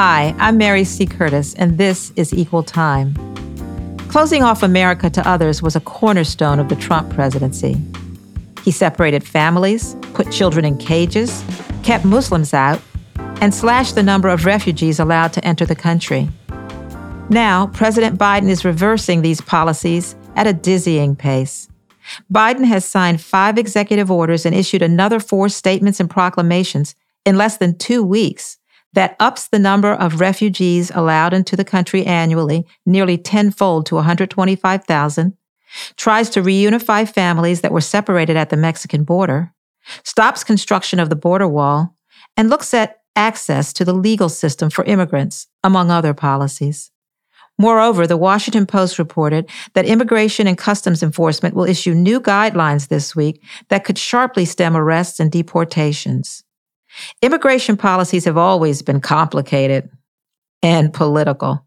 Hi, 0.00 0.32
I'm 0.38 0.58
Mary 0.58 0.84
C. 0.84 1.06
Curtis, 1.06 1.54
and 1.54 1.76
this 1.76 2.12
is 2.14 2.32
Equal 2.32 2.62
Time. 2.62 3.14
Closing 4.06 4.44
off 4.44 4.62
America 4.62 5.10
to 5.10 5.28
others 5.28 5.60
was 5.60 5.74
a 5.74 5.80
cornerstone 5.80 6.60
of 6.60 6.68
the 6.68 6.76
Trump 6.76 7.12
presidency. 7.12 7.76
He 8.62 8.70
separated 8.70 9.26
families, 9.26 9.96
put 10.14 10.30
children 10.30 10.64
in 10.64 10.78
cages, 10.78 11.42
kept 11.82 12.04
Muslims 12.04 12.54
out, 12.54 12.80
and 13.40 13.52
slashed 13.52 13.96
the 13.96 14.04
number 14.04 14.28
of 14.28 14.44
refugees 14.44 15.00
allowed 15.00 15.32
to 15.32 15.44
enter 15.44 15.66
the 15.66 15.74
country. 15.74 16.28
Now, 17.28 17.66
President 17.66 18.20
Biden 18.20 18.50
is 18.50 18.64
reversing 18.64 19.22
these 19.22 19.40
policies 19.40 20.14
at 20.36 20.46
a 20.46 20.52
dizzying 20.52 21.16
pace. 21.16 21.68
Biden 22.32 22.64
has 22.66 22.84
signed 22.84 23.20
five 23.20 23.58
executive 23.58 24.12
orders 24.12 24.46
and 24.46 24.54
issued 24.54 24.82
another 24.82 25.18
four 25.18 25.48
statements 25.48 25.98
and 25.98 26.08
proclamations 26.08 26.94
in 27.26 27.36
less 27.36 27.56
than 27.56 27.76
two 27.76 28.04
weeks 28.04 28.58
that 28.92 29.16
ups 29.20 29.48
the 29.48 29.58
number 29.58 29.92
of 29.92 30.20
refugees 30.20 30.90
allowed 30.94 31.34
into 31.34 31.56
the 31.56 31.64
country 31.64 32.04
annually 32.04 32.66
nearly 32.86 33.18
tenfold 33.18 33.86
to 33.86 33.94
125,000, 33.96 35.36
tries 35.96 36.30
to 36.30 36.42
reunify 36.42 37.08
families 37.08 37.60
that 37.60 37.72
were 37.72 37.80
separated 37.80 38.36
at 38.36 38.50
the 38.50 38.56
Mexican 38.56 39.04
border, 39.04 39.52
stops 40.02 40.44
construction 40.44 40.98
of 40.98 41.10
the 41.10 41.16
border 41.16 41.48
wall, 41.48 41.96
and 42.36 42.48
looks 42.48 42.72
at 42.72 43.00
access 43.16 43.72
to 43.72 43.84
the 43.84 43.92
legal 43.92 44.28
system 44.28 44.70
for 44.70 44.84
immigrants, 44.84 45.48
among 45.64 45.90
other 45.90 46.14
policies. 46.14 46.90
Moreover, 47.58 48.06
the 48.06 48.16
Washington 48.16 48.66
Post 48.66 49.00
reported 49.00 49.50
that 49.74 49.84
Immigration 49.84 50.46
and 50.46 50.56
Customs 50.56 51.02
Enforcement 51.02 51.56
will 51.56 51.64
issue 51.64 51.92
new 51.92 52.20
guidelines 52.20 52.86
this 52.86 53.16
week 53.16 53.42
that 53.68 53.84
could 53.84 53.98
sharply 53.98 54.44
stem 54.44 54.76
arrests 54.76 55.18
and 55.18 55.32
deportations. 55.32 56.44
Immigration 57.22 57.76
policies 57.76 58.24
have 58.24 58.36
always 58.36 58.82
been 58.82 59.00
complicated 59.00 59.90
and 60.62 60.92
political. 60.92 61.64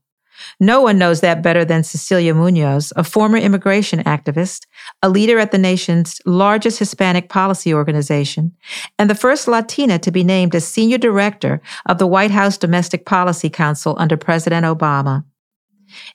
No 0.60 0.82
one 0.82 0.98
knows 0.98 1.22
that 1.22 1.44
better 1.44 1.64
than 1.64 1.84
Cecilia 1.84 2.34
Munoz, 2.34 2.92
a 2.96 3.04
former 3.04 3.38
immigration 3.38 4.00
activist, 4.04 4.66
a 5.02 5.10
leader 5.10 5.40
at 5.40 5.52
the 5.52 5.58
nation's 5.58 6.20
largest 6.26 6.80
Hispanic 6.80 7.30
policy 7.30 7.74
organization, 7.74 8.52
and 8.98 9.10
the 9.10 9.16
first 9.16 9.48
Latina 9.48 10.00
to 10.00 10.12
be 10.12 10.24
named 10.24 10.56
as 10.56 10.68
senior 10.68 10.98
director 10.98 11.62
of 11.86 11.98
the 11.98 12.08
White 12.08 12.32
House 12.32 12.58
Domestic 12.58 13.06
Policy 13.06 13.50
Council 13.50 13.96
under 13.98 14.18
President 14.18 14.66
Obama. 14.66 15.24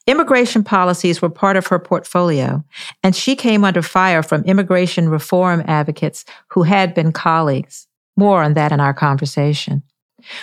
Immigration 0.07 0.65
policies 0.65 1.21
were 1.21 1.29
part 1.29 1.57
of 1.57 1.67
her 1.67 1.79
portfolio, 1.79 2.65
and 3.03 3.15
she 3.15 3.37
came 3.37 3.65
under 3.65 3.83
fire 3.83 4.23
from 4.23 4.43
immigration 4.45 5.09
reform 5.09 5.63
advocates 5.67 6.25
who 6.49 6.63
had 6.63 6.95
been 6.95 7.13
colleagues. 7.13 7.86
More 8.17 8.43
on 8.43 8.55
that 8.55 8.73
in 8.73 8.81
our 8.81 8.95
conversation. 8.95 9.83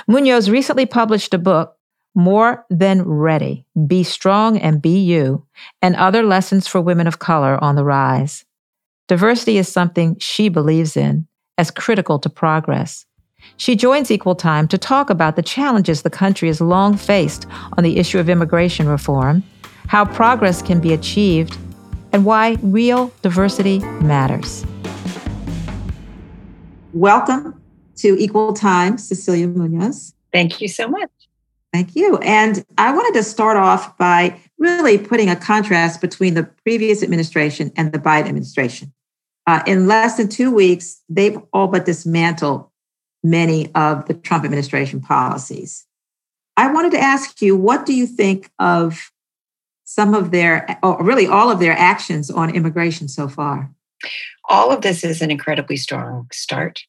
Munoz 0.07 0.49
recently 0.49 0.85
published 0.85 1.33
a 1.33 1.39
book, 1.39 1.75
More 2.13 2.65
Than 2.69 3.01
Ready 3.01 3.65
Be 3.87 4.03
Strong 4.03 4.59
and 4.59 4.81
Be 4.81 4.99
You, 4.99 5.45
and 5.81 5.95
other 5.95 6.23
lessons 6.23 6.67
for 6.67 6.79
women 6.81 7.07
of 7.07 7.19
color 7.19 7.61
on 7.63 7.75
the 7.75 7.83
rise. 7.83 8.45
Diversity 9.07 9.57
is 9.57 9.67
something 9.67 10.17
she 10.19 10.49
believes 10.49 10.95
in 10.95 11.27
as 11.57 11.71
critical 11.71 12.19
to 12.19 12.29
progress. 12.29 13.05
She 13.57 13.75
joins 13.75 14.09
Equal 14.09 14.35
Time 14.35 14.67
to 14.69 14.77
talk 14.77 15.09
about 15.09 15.35
the 15.35 15.41
challenges 15.41 16.01
the 16.01 16.09
country 16.09 16.47
has 16.47 16.61
long 16.61 16.95
faced 16.95 17.45
on 17.77 17.83
the 17.83 17.97
issue 17.97 18.19
of 18.19 18.29
immigration 18.29 18.87
reform, 18.87 19.43
how 19.87 20.05
progress 20.05 20.61
can 20.61 20.79
be 20.79 20.93
achieved, 20.93 21.57
and 22.13 22.23
why 22.23 22.57
real 22.61 23.11
diversity 23.21 23.79
matters. 23.79 24.65
Welcome 26.93 27.62
to 27.97 28.17
Equal 28.19 28.53
Time, 28.53 28.97
Cecilia 28.97 29.47
Munoz. 29.47 30.13
Thank 30.31 30.61
you 30.61 30.67
so 30.67 30.87
much. 30.87 31.09
Thank 31.71 31.95
you. 31.95 32.17
And 32.17 32.63
I 32.77 32.93
wanted 32.93 33.17
to 33.17 33.23
start 33.23 33.57
off 33.57 33.97
by 33.97 34.39
really 34.59 34.97
putting 34.97 35.29
a 35.29 35.35
contrast 35.35 36.01
between 36.01 36.35
the 36.35 36.43
previous 36.63 37.01
administration 37.01 37.71
and 37.75 37.91
the 37.91 37.99
Biden 37.99 38.27
administration. 38.27 38.93
Uh, 39.47 39.61
in 39.65 39.87
less 39.87 40.17
than 40.17 40.29
two 40.29 40.53
weeks, 40.53 41.01
they've 41.09 41.37
all 41.51 41.67
but 41.67 41.85
dismantled 41.85 42.69
many 43.23 43.73
of 43.73 44.05
the 44.05 44.13
Trump 44.13 44.45
administration 44.45 45.01
policies. 45.01 45.85
I 46.55 46.71
wanted 46.71 46.91
to 46.91 46.99
ask 46.99 47.41
you, 47.41 47.57
what 47.57 47.85
do 47.85 47.93
you 47.93 48.05
think 48.05 48.51
of 48.59 49.11
some 49.83 50.13
of 50.13 50.31
their, 50.31 50.77
or 50.83 51.03
really 51.03 51.27
all 51.27 51.49
of 51.49 51.59
their 51.59 51.73
actions 51.73 52.29
on 52.29 52.53
immigration 52.55 53.07
so 53.07 53.27
far? 53.27 53.71
All 54.47 54.71
of 54.71 54.81
this 54.81 55.03
is 55.03 55.21
an 55.21 55.31
incredibly 55.31 55.77
strong 55.77 56.27
start 56.31 56.83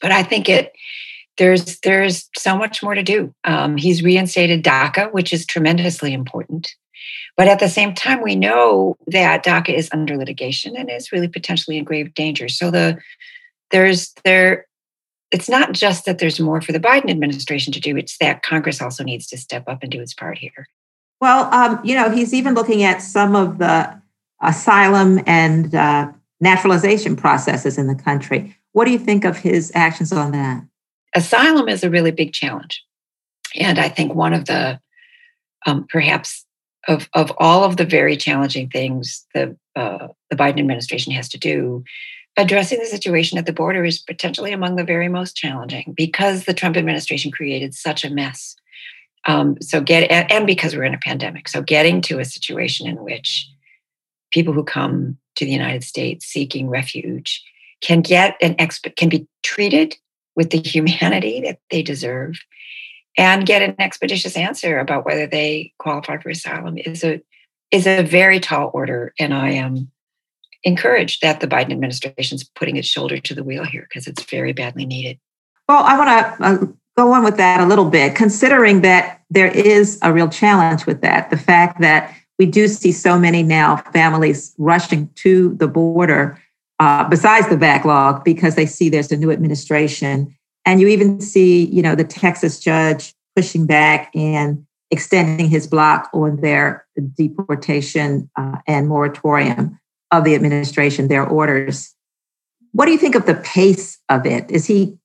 but 0.00 0.12
I 0.12 0.22
think 0.22 0.48
it 0.48 0.72
there's 1.36 1.78
there's 1.80 2.28
so 2.36 2.56
much 2.56 2.82
more 2.82 2.94
to 2.94 3.02
do. 3.02 3.34
Um, 3.44 3.76
he's 3.76 4.02
reinstated 4.02 4.62
DACA, 4.62 5.12
which 5.12 5.32
is 5.32 5.46
tremendously 5.46 6.12
important. 6.12 6.74
But 7.36 7.48
at 7.48 7.60
the 7.60 7.68
same 7.68 7.94
time, 7.94 8.22
we 8.22 8.36
know 8.36 8.96
that 9.06 9.44
DACA 9.44 9.74
is 9.74 9.88
under 9.92 10.16
litigation 10.16 10.76
and 10.76 10.90
is 10.90 11.12
really 11.12 11.28
potentially 11.28 11.78
in 11.78 11.84
grave 11.84 12.14
danger. 12.14 12.48
So 12.48 12.70
the 12.70 12.98
there's 13.70 14.12
there 14.24 14.66
it's 15.30 15.48
not 15.48 15.72
just 15.72 16.04
that 16.06 16.18
there's 16.18 16.40
more 16.40 16.60
for 16.60 16.72
the 16.72 16.80
Biden 16.80 17.08
administration 17.08 17.72
to 17.72 17.80
do, 17.80 17.96
it's 17.96 18.18
that 18.18 18.42
Congress 18.42 18.82
also 18.82 19.04
needs 19.04 19.26
to 19.28 19.38
step 19.38 19.64
up 19.68 19.82
and 19.82 19.90
do 19.90 20.00
its 20.00 20.12
part 20.12 20.38
here. 20.38 20.66
Well, 21.20 21.52
um, 21.54 21.80
you 21.84 21.94
know, 21.94 22.10
he's 22.10 22.34
even 22.34 22.54
looking 22.54 22.82
at 22.82 23.00
some 23.00 23.36
of 23.36 23.58
the 23.58 24.00
asylum 24.42 25.20
and 25.26 25.74
uh, 25.74 26.10
naturalization 26.40 27.14
processes 27.14 27.78
in 27.78 27.86
the 27.86 27.94
country. 27.94 28.56
What 28.72 28.84
do 28.84 28.92
you 28.92 28.98
think 28.98 29.24
of 29.24 29.36
his 29.36 29.72
actions 29.74 30.12
on 30.12 30.32
that? 30.32 30.64
Asylum 31.14 31.68
is 31.68 31.82
a 31.82 31.90
really 31.90 32.12
big 32.12 32.32
challenge. 32.32 32.84
And 33.58 33.78
I 33.78 33.88
think 33.88 34.14
one 34.14 34.32
of 34.32 34.44
the, 34.44 34.80
um, 35.66 35.86
perhaps, 35.88 36.46
of, 36.88 37.08
of 37.14 37.32
all 37.38 37.64
of 37.64 37.76
the 37.76 37.84
very 37.84 38.16
challenging 38.16 38.68
things 38.68 39.26
the, 39.34 39.56
uh, 39.76 40.08
the 40.30 40.36
Biden 40.36 40.60
administration 40.60 41.12
has 41.12 41.28
to 41.30 41.38
do, 41.38 41.84
addressing 42.36 42.78
the 42.78 42.86
situation 42.86 43.38
at 43.38 43.46
the 43.46 43.52
border 43.52 43.84
is 43.84 43.98
potentially 43.98 44.52
among 44.52 44.76
the 44.76 44.84
very 44.84 45.08
most 45.08 45.36
challenging 45.36 45.92
because 45.96 46.44
the 46.44 46.54
Trump 46.54 46.76
administration 46.76 47.30
created 47.30 47.74
such 47.74 48.04
a 48.04 48.10
mess. 48.10 48.56
Um, 49.26 49.60
so 49.60 49.80
get 49.80 50.10
and 50.10 50.46
because 50.46 50.74
we're 50.74 50.84
in 50.84 50.94
a 50.94 50.98
pandemic, 50.98 51.48
so 51.48 51.60
getting 51.60 52.00
to 52.02 52.20
a 52.20 52.24
situation 52.24 52.86
in 52.86 53.02
which 53.02 53.48
people 54.30 54.54
who 54.54 54.64
come 54.64 55.18
to 55.36 55.44
the 55.44 55.50
United 55.50 55.84
States 55.84 56.24
seeking 56.24 56.68
refuge 56.68 57.42
can 57.80 58.00
get 58.00 58.36
an 58.40 58.54
expert 58.58 58.96
can 58.96 59.08
be 59.08 59.26
treated 59.42 59.96
with 60.36 60.50
the 60.50 60.58
humanity 60.58 61.40
that 61.40 61.58
they 61.70 61.82
deserve 61.82 62.36
and 63.16 63.46
get 63.46 63.62
an 63.62 63.74
expeditious 63.78 64.36
answer 64.36 64.78
about 64.78 65.04
whether 65.04 65.26
they 65.26 65.72
qualify 65.78 66.16
for 66.18 66.30
asylum 66.30 66.78
is 66.78 67.04
a 67.04 67.20
is 67.70 67.86
a 67.86 68.02
very 68.02 68.40
tall 68.40 68.70
order. 68.72 69.14
And 69.18 69.34
i 69.34 69.50
am 69.50 69.90
encouraged 70.62 71.22
that 71.22 71.40
the 71.40 71.46
biden 71.46 71.72
administration 71.72 72.36
is 72.36 72.44
putting 72.44 72.76
its 72.76 72.88
shoulder 72.88 73.18
to 73.18 73.34
the 73.34 73.44
wheel 73.44 73.64
here 73.64 73.86
because 73.88 74.06
it's 74.06 74.22
very 74.24 74.52
badly 74.52 74.86
needed. 74.86 75.18
Well 75.68 75.82
i 75.84 75.96
want 75.98 76.08
to 76.10 76.44
uh, 76.44 76.72
go 76.96 77.12
on 77.12 77.24
with 77.24 77.36
that 77.36 77.60
a 77.60 77.66
little 77.66 77.88
bit 77.88 78.14
considering 78.14 78.82
that 78.82 79.22
there 79.30 79.48
is 79.48 79.98
a 80.02 80.12
real 80.12 80.28
challenge 80.28 80.86
with 80.86 81.00
that 81.00 81.30
the 81.30 81.38
fact 81.38 81.80
that 81.80 82.14
we 82.38 82.46
do 82.46 82.68
see 82.68 82.92
so 82.92 83.18
many 83.18 83.42
now 83.42 83.76
families 83.92 84.54
rushing 84.58 85.08
to 85.14 85.54
the 85.56 85.68
border 85.68 86.38
uh, 86.80 87.06
besides 87.08 87.46
the 87.48 87.58
backlog 87.58 88.24
because 88.24 88.54
they 88.54 88.64
see 88.64 88.88
there's 88.88 89.12
a 89.12 89.16
new 89.16 89.30
administration. 89.30 90.34
And 90.64 90.80
you 90.80 90.88
even 90.88 91.20
see, 91.20 91.66
you 91.66 91.82
know, 91.82 91.94
the 91.94 92.04
Texas 92.04 92.58
judge 92.58 93.14
pushing 93.36 93.66
back 93.66 94.10
and 94.14 94.66
extending 94.90 95.48
his 95.48 95.66
block 95.66 96.08
on 96.12 96.40
their 96.40 96.86
deportation 97.16 98.30
uh, 98.34 98.56
and 98.66 98.88
moratorium 98.88 99.78
of 100.10 100.24
the 100.24 100.34
administration, 100.34 101.08
their 101.08 101.24
orders. 101.24 101.94
What 102.72 102.86
do 102.86 102.92
you 102.92 102.98
think 102.98 103.14
of 103.14 103.26
the 103.26 103.34
pace 103.34 103.98
of 104.08 104.24
it? 104.26 104.50
Is 104.50 104.66
he 104.66 104.96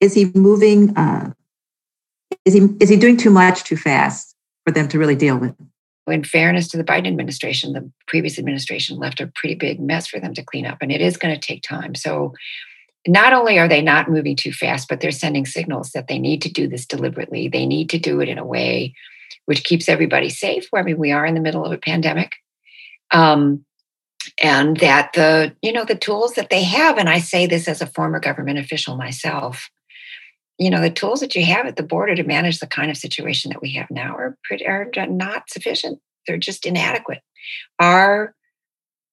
is 0.00 0.14
he 0.14 0.30
moving? 0.34 0.96
Uh, 0.96 1.32
is 2.44 2.54
he 2.54 2.68
is 2.80 2.88
he 2.88 2.96
doing 2.96 3.16
too 3.16 3.30
much 3.30 3.64
too 3.64 3.76
fast 3.76 4.34
for 4.64 4.72
them 4.72 4.88
to 4.88 4.98
really 4.98 5.16
deal 5.16 5.36
with? 5.36 5.54
In 6.10 6.24
fairness 6.24 6.68
to 6.68 6.76
the 6.76 6.84
Biden 6.84 7.06
administration, 7.06 7.72
the 7.72 7.90
previous 8.06 8.38
administration 8.38 8.98
left 8.98 9.20
a 9.20 9.26
pretty 9.26 9.54
big 9.54 9.80
mess 9.80 10.06
for 10.06 10.20
them 10.20 10.34
to 10.34 10.44
clean 10.44 10.66
up, 10.66 10.78
and 10.80 10.92
it 10.92 11.00
is 11.00 11.16
going 11.16 11.34
to 11.34 11.40
take 11.40 11.62
time. 11.62 11.94
So, 11.94 12.34
not 13.06 13.32
only 13.32 13.58
are 13.58 13.68
they 13.68 13.80
not 13.80 14.10
moving 14.10 14.36
too 14.36 14.52
fast, 14.52 14.88
but 14.88 15.00
they're 15.00 15.10
sending 15.12 15.46
signals 15.46 15.90
that 15.92 16.08
they 16.08 16.18
need 16.18 16.42
to 16.42 16.52
do 16.52 16.68
this 16.68 16.84
deliberately. 16.84 17.48
They 17.48 17.64
need 17.64 17.88
to 17.90 17.98
do 17.98 18.20
it 18.20 18.28
in 18.28 18.38
a 18.38 18.44
way 18.44 18.94
which 19.46 19.64
keeps 19.64 19.88
everybody 19.88 20.28
safe. 20.28 20.68
I 20.74 20.82
mean, 20.82 20.98
we 20.98 21.10
are 21.10 21.24
in 21.24 21.34
the 21.34 21.40
middle 21.40 21.64
of 21.64 21.72
a 21.72 21.78
pandemic. 21.78 22.32
Um, 23.10 23.64
and 24.42 24.76
that 24.78 25.12
the 25.14 25.56
you 25.62 25.72
know 25.72 25.84
the 25.84 25.94
tools 25.94 26.34
that 26.34 26.50
they 26.50 26.62
have 26.62 26.98
and 26.98 27.08
i 27.08 27.18
say 27.18 27.46
this 27.46 27.66
as 27.66 27.80
a 27.80 27.86
former 27.86 28.20
government 28.20 28.58
official 28.58 28.96
myself 28.96 29.70
you 30.58 30.70
know 30.70 30.80
the 30.80 30.90
tools 30.90 31.20
that 31.20 31.34
you 31.34 31.44
have 31.44 31.66
at 31.66 31.76
the 31.76 31.82
border 31.82 32.14
to 32.14 32.24
manage 32.24 32.58
the 32.58 32.66
kind 32.66 32.90
of 32.90 32.96
situation 32.96 33.50
that 33.50 33.62
we 33.62 33.72
have 33.72 33.90
now 33.90 34.14
are 34.14 34.36
pretty 34.44 34.66
are 34.66 34.90
not 35.08 35.48
sufficient 35.50 35.98
they're 36.26 36.36
just 36.36 36.66
inadequate 36.66 37.20
our 37.78 38.34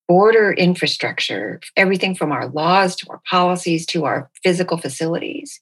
border 0.08 0.52
infrastructure 0.52 1.60
everything 1.76 2.16
from 2.16 2.32
our 2.32 2.48
laws 2.48 2.96
to 2.96 3.08
our 3.10 3.22
policies 3.30 3.86
to 3.86 4.06
our 4.06 4.30
physical 4.44 4.78
facilities 4.78 5.62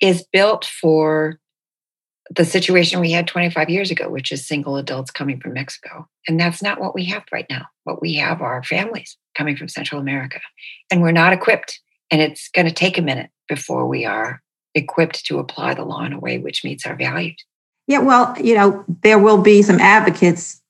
is 0.00 0.26
built 0.32 0.64
for 0.64 1.38
the 2.34 2.44
situation 2.44 3.00
we 3.00 3.12
had 3.12 3.26
25 3.26 3.68
years 3.68 3.90
ago, 3.90 4.08
which 4.08 4.32
is 4.32 4.46
single 4.46 4.76
adults 4.76 5.10
coming 5.10 5.40
from 5.40 5.54
Mexico. 5.54 6.08
And 6.26 6.38
that's 6.38 6.62
not 6.62 6.80
what 6.80 6.94
we 6.94 7.04
have 7.06 7.24
right 7.32 7.46
now. 7.50 7.66
What 7.84 8.00
we 8.00 8.14
have 8.14 8.40
are 8.40 8.62
families 8.62 9.16
coming 9.36 9.56
from 9.56 9.68
Central 9.68 10.00
America. 10.00 10.40
And 10.90 11.02
we're 11.02 11.12
not 11.12 11.32
equipped. 11.32 11.80
And 12.10 12.20
it's 12.20 12.48
going 12.48 12.66
to 12.66 12.74
take 12.74 12.96
a 12.96 13.02
minute 13.02 13.30
before 13.48 13.86
we 13.86 14.04
are 14.04 14.40
equipped 14.74 15.24
to 15.26 15.38
apply 15.38 15.74
the 15.74 15.84
law 15.84 16.04
in 16.04 16.12
a 16.12 16.18
way 16.18 16.38
which 16.38 16.64
meets 16.64 16.86
our 16.86 16.96
values. 16.96 17.36
Yeah, 17.86 17.98
well, 17.98 18.34
you 18.40 18.54
know, 18.54 18.84
there 19.02 19.18
will 19.18 19.42
be 19.42 19.62
some 19.62 19.80
advocates 19.80 20.60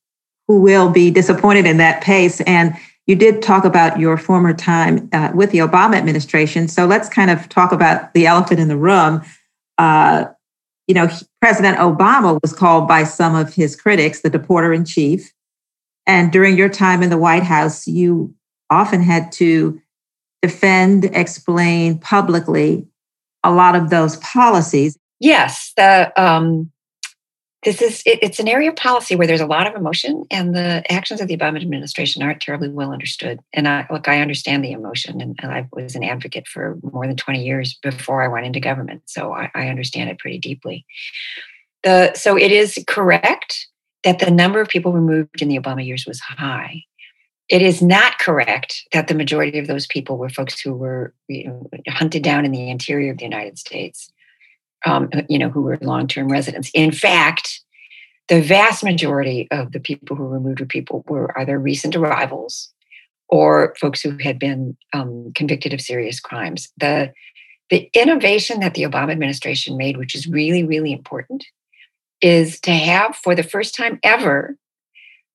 who 0.48 0.60
will 0.60 0.90
be 0.90 1.10
disappointed 1.10 1.66
in 1.66 1.76
that 1.76 2.02
pace. 2.02 2.40
And 2.42 2.76
you 3.06 3.16
did 3.16 3.42
talk 3.42 3.64
about 3.64 3.98
your 3.98 4.16
former 4.16 4.54
time 4.54 5.08
uh, 5.12 5.30
with 5.34 5.50
the 5.50 5.58
Obama 5.58 5.96
administration. 5.96 6.68
So 6.68 6.86
let's 6.86 7.08
kind 7.08 7.30
of 7.30 7.48
talk 7.48 7.72
about 7.72 8.14
the 8.14 8.26
elephant 8.26 8.60
in 8.60 8.68
the 8.68 8.76
room. 8.76 9.22
Uh, 9.78 10.26
you 10.86 10.94
know, 10.94 11.08
President 11.40 11.78
Obama 11.78 12.40
was 12.42 12.52
called 12.52 12.88
by 12.88 13.04
some 13.04 13.34
of 13.34 13.54
his 13.54 13.76
critics 13.76 14.20
the 14.20 14.30
deporter 14.30 14.74
in 14.74 14.84
chief. 14.84 15.32
And 16.06 16.32
during 16.32 16.56
your 16.56 16.68
time 16.68 17.02
in 17.02 17.10
the 17.10 17.18
White 17.18 17.44
House, 17.44 17.86
you 17.86 18.34
often 18.70 19.00
had 19.02 19.30
to 19.32 19.80
defend, 20.40 21.04
explain 21.06 21.98
publicly 21.98 22.86
a 23.44 23.52
lot 23.52 23.74
of 23.74 23.90
those 23.90 24.16
policies. 24.16 24.96
Yes, 25.20 25.72
the 25.76 26.12
um, 26.20 26.70
this 27.62 27.80
is 27.80 28.02
it, 28.04 28.18
it's 28.22 28.40
an 28.40 28.48
area 28.48 28.70
of 28.70 28.76
policy 28.76 29.14
where 29.14 29.26
there's 29.26 29.40
a 29.40 29.46
lot 29.46 29.66
of 29.66 29.74
emotion, 29.74 30.24
and 30.30 30.54
the 30.54 30.82
actions 30.90 31.20
of 31.20 31.28
the 31.28 31.36
Obama 31.36 31.60
administration 31.60 32.22
aren't 32.22 32.40
terribly 32.40 32.68
well 32.68 32.92
understood. 32.92 33.40
And 33.52 33.68
I 33.68 33.86
look, 33.90 34.08
I 34.08 34.20
understand 34.20 34.64
the 34.64 34.72
emotion, 34.72 35.20
and, 35.20 35.38
I 35.42 35.68
was 35.72 35.94
an 35.94 36.04
advocate 36.04 36.48
for 36.48 36.78
more 36.92 37.06
than 37.06 37.16
20 37.16 37.44
years 37.44 37.78
before 37.82 38.22
I 38.22 38.28
went 38.28 38.46
into 38.46 38.60
government, 38.60 39.02
so 39.06 39.32
I, 39.32 39.50
I 39.54 39.68
understand 39.68 40.10
it 40.10 40.18
pretty 40.18 40.38
deeply. 40.38 40.84
The 41.84 42.14
so 42.14 42.36
it 42.36 42.50
is 42.50 42.82
correct 42.86 43.68
that 44.02 44.18
the 44.18 44.30
number 44.30 44.60
of 44.60 44.68
people 44.68 44.92
removed 44.92 45.40
in 45.40 45.48
the 45.48 45.58
Obama 45.58 45.86
years 45.86 46.04
was 46.06 46.18
high. 46.18 46.82
It 47.48 47.62
is 47.62 47.82
not 47.82 48.18
correct 48.18 48.82
that 48.92 49.08
the 49.08 49.14
majority 49.14 49.58
of 49.58 49.66
those 49.66 49.86
people 49.86 50.16
were 50.16 50.28
folks 50.28 50.60
who 50.60 50.74
were 50.74 51.12
you 51.28 51.48
know, 51.48 51.68
hunted 51.88 52.22
down 52.22 52.44
in 52.44 52.52
the 52.52 52.70
interior 52.70 53.12
of 53.12 53.18
the 53.18 53.24
United 53.24 53.58
States, 53.58 54.10
um, 54.86 55.10
you 55.28 55.38
know, 55.38 55.50
who 55.50 55.62
were 55.62 55.78
long-term 55.80 56.30
residents. 56.30 56.70
In 56.74 56.92
fact, 56.92 57.60
the 58.28 58.40
vast 58.40 58.84
majority 58.84 59.48
of 59.50 59.72
the 59.72 59.80
people 59.80 60.16
who 60.16 60.22
were 60.22 60.30
removed 60.30 60.60
were 60.60 60.66
people 60.66 61.04
were 61.08 61.38
either 61.38 61.58
recent 61.58 61.96
arrivals 61.96 62.72
or 63.28 63.74
folks 63.80 64.02
who 64.02 64.16
had 64.18 64.38
been 64.38 64.76
um, 64.92 65.32
convicted 65.34 65.72
of 65.72 65.80
serious 65.80 66.20
crimes. 66.20 66.70
The 66.78 67.12
the 67.70 67.88
innovation 67.94 68.60
that 68.60 68.74
the 68.74 68.82
Obama 68.82 69.12
administration 69.12 69.78
made, 69.78 69.96
which 69.96 70.14
is 70.14 70.26
really, 70.26 70.62
really 70.62 70.92
important, 70.92 71.46
is 72.20 72.60
to 72.60 72.70
have 72.70 73.16
for 73.16 73.34
the 73.34 73.42
first 73.42 73.74
time 73.74 73.98
ever 74.02 74.58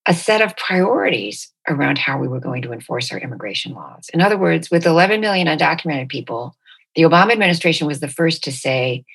a 0.07 0.13
set 0.13 0.41
of 0.41 0.55
priorities 0.55 1.51
around 1.67 1.97
how 1.97 2.17
we 2.17 2.27
were 2.27 2.39
going 2.39 2.61
to 2.61 2.71
enforce 2.71 3.11
our 3.11 3.19
immigration 3.19 3.73
laws. 3.73 4.09
In 4.13 4.21
other 4.21 4.37
words, 4.37 4.71
with 4.71 4.85
11 4.85 5.21
million 5.21 5.47
undocumented 5.47 6.09
people, 6.09 6.55
the 6.95 7.03
Obama 7.03 7.31
administration 7.31 7.87
was 7.87 7.99
the 7.99 8.07
first 8.07 8.43
to 8.43 8.51
say, 8.51 9.05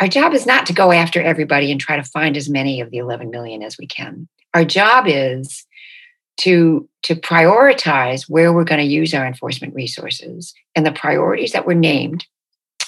our 0.00 0.08
job 0.08 0.34
is 0.34 0.46
not 0.46 0.66
to 0.66 0.72
go 0.72 0.92
after 0.92 1.22
everybody 1.22 1.70
and 1.70 1.80
try 1.80 1.96
to 1.96 2.02
find 2.02 2.36
as 2.36 2.48
many 2.48 2.80
of 2.80 2.90
the 2.90 2.98
11 2.98 3.30
million 3.30 3.62
as 3.62 3.76
we 3.78 3.86
can. 3.86 4.28
Our 4.54 4.64
job 4.64 5.04
is 5.06 5.66
to, 6.38 6.88
to 7.02 7.14
prioritize 7.14 8.28
where 8.28 8.52
we're 8.52 8.64
going 8.64 8.80
to 8.80 8.86
use 8.86 9.12
our 9.14 9.26
enforcement 9.26 9.74
resources 9.74 10.54
and 10.74 10.86
the 10.86 10.92
priorities 10.92 11.52
that 11.52 11.66
were 11.66 11.74
named 11.74 12.26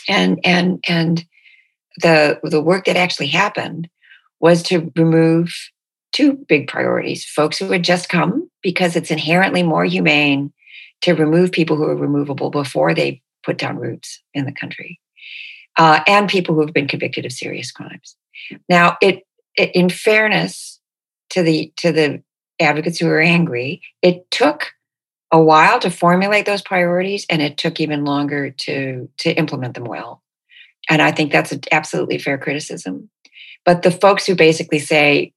and, 0.09 0.41
and, 0.45 0.83
and 0.89 1.25
the, 1.99 2.41
the 2.43 2.63
work 2.63 2.87
that 2.87 2.97
actually 2.97 3.27
happened 3.29 3.89
was 4.41 4.63
to 4.65 4.91
remove 4.97 5.55
two 6.13 6.35
big 6.49 6.69
priorities 6.69 7.25
folks 7.25 7.59
who 7.59 7.71
had 7.71 7.85
just 7.85 8.09
come, 8.09 8.51
because 8.63 8.97
it's 8.97 9.11
inherently 9.11 9.63
more 9.63 9.85
humane 9.85 10.53
to 11.03 11.15
remove 11.15 11.51
people 11.51 11.77
who 11.77 11.85
are 11.85 11.97
removable 11.97 12.51
before 12.51 12.95
they 12.95 13.21
put 13.45 13.59
down 13.59 13.77
roots 13.77 14.23
in 14.35 14.45
the 14.45 14.53
country, 14.53 15.01
uh, 15.77 16.01
and 16.07 16.29
people 16.29 16.55
who 16.55 16.61
have 16.61 16.75
been 16.75 16.87
convicted 16.87 17.25
of 17.25 17.33
serious 17.33 17.73
crimes. 17.73 18.17
Now, 18.69 18.97
it, 19.01 19.23
it 19.57 19.71
in 19.75 19.89
fairness 19.89 20.81
to 21.31 21.43
the 21.43 21.73
to 21.79 21.93
the 21.93 22.23
advocates 22.61 22.99
who 22.99 23.09
are 23.09 23.21
angry, 23.21 23.83
it 24.03 24.31
took 24.31 24.73
a 25.33 25.41
while 25.41 25.79
to 25.81 25.91
formulate 25.91 26.47
those 26.47 26.63
priorities, 26.63 27.27
and 27.31 27.41
it 27.41 27.57
took 27.57 27.81
even 27.81 28.05
longer 28.05 28.51
to 28.51 29.09
to 29.19 29.33
implement 29.33 29.75
them 29.75 29.85
well. 29.85 30.23
And 30.91 31.01
I 31.01 31.13
think 31.13 31.33
that's 31.33 31.53
an 31.53 31.61
absolutely 31.71 32.19
fair 32.19 32.39
criticism. 32.39 33.09
But 33.65 33.83
the 33.83 33.91
folks 33.91 34.27
who 34.27 34.35
basically 34.35 34.81
say 34.81 35.33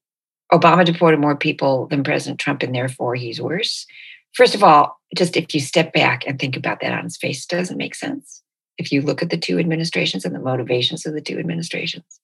Obama 0.52 0.84
deported 0.84 1.20
more 1.20 1.36
people 1.36 1.86
than 1.86 2.04
President 2.04 2.38
Trump, 2.38 2.62
and 2.62 2.74
therefore 2.74 3.14
he's 3.14 3.40
worse. 3.40 3.86
First 4.32 4.54
of 4.54 4.62
all, 4.62 5.00
just 5.16 5.36
if 5.36 5.54
you 5.54 5.60
step 5.60 5.92
back 5.92 6.26
and 6.26 6.38
think 6.38 6.56
about 6.56 6.80
that 6.80 6.92
on 6.92 7.06
its 7.06 7.16
face, 7.16 7.46
doesn't 7.46 7.76
make 7.76 7.94
sense. 7.94 8.42
If 8.78 8.92
you 8.92 9.00
look 9.00 9.22
at 9.22 9.30
the 9.30 9.38
two 9.38 9.58
administrations 9.58 10.24
and 10.24 10.34
the 10.34 10.40
motivations 10.40 11.06
of 11.06 11.14
the 11.14 11.20
two 11.20 11.38
administrations. 11.38 12.20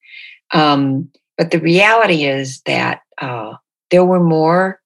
Um, 0.53 1.11
but 1.39 1.51
the 1.51 1.61
reality 1.61 2.25
is 2.25 2.61
that 2.63 3.01
uh, 3.21 3.55
there 3.91 4.05
were 4.05 4.23
more 4.23 4.81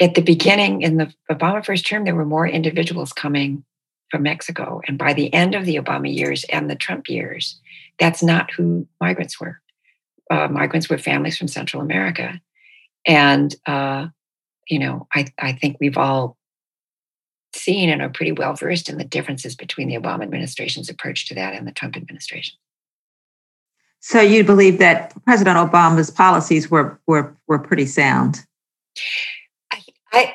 at 0.00 0.14
the 0.14 0.22
beginning 0.22 0.82
in 0.82 0.96
the 0.96 1.12
Obama 1.30 1.64
first 1.64 1.86
term, 1.86 2.04
there 2.04 2.14
were 2.14 2.24
more 2.24 2.46
individuals 2.46 3.12
coming 3.12 3.64
from 4.10 4.22
Mexico. 4.22 4.80
And 4.86 4.98
by 4.98 5.12
the 5.12 5.32
end 5.32 5.54
of 5.54 5.64
the 5.64 5.76
Obama 5.76 6.14
years 6.14 6.44
and 6.44 6.68
the 6.68 6.74
Trump 6.74 7.08
years, 7.08 7.60
that's 7.98 8.22
not 8.22 8.50
who 8.52 8.86
migrants 9.00 9.40
were. 9.40 9.60
Uh, 10.30 10.48
migrants 10.48 10.88
were 10.88 10.98
families 10.98 11.36
from 11.36 11.48
Central 11.48 11.82
America. 11.82 12.40
And, 13.06 13.54
uh, 13.66 14.08
you 14.68 14.78
know, 14.78 15.06
I, 15.14 15.26
I 15.38 15.52
think 15.52 15.76
we've 15.80 15.98
all 15.98 16.36
seen 17.54 17.88
and 17.88 18.02
are 18.02 18.08
pretty 18.08 18.32
well 18.32 18.54
versed 18.54 18.88
in 18.88 18.98
the 18.98 19.04
differences 19.04 19.54
between 19.54 19.88
the 19.88 19.96
Obama 19.96 20.22
administration's 20.22 20.88
approach 20.88 21.28
to 21.28 21.34
that 21.34 21.54
and 21.54 21.66
the 21.66 21.72
Trump 21.72 21.96
administration. 21.96 22.54
So 24.00 24.20
you 24.20 24.44
believe 24.44 24.78
that 24.80 25.14
President 25.24 25.56
Obama's 25.56 26.10
policies 26.10 26.70
were 26.70 27.00
were 27.06 27.34
were 27.46 27.58
pretty 27.58 27.86
sound? 27.86 28.44
I, 29.72 29.82
I 30.12 30.34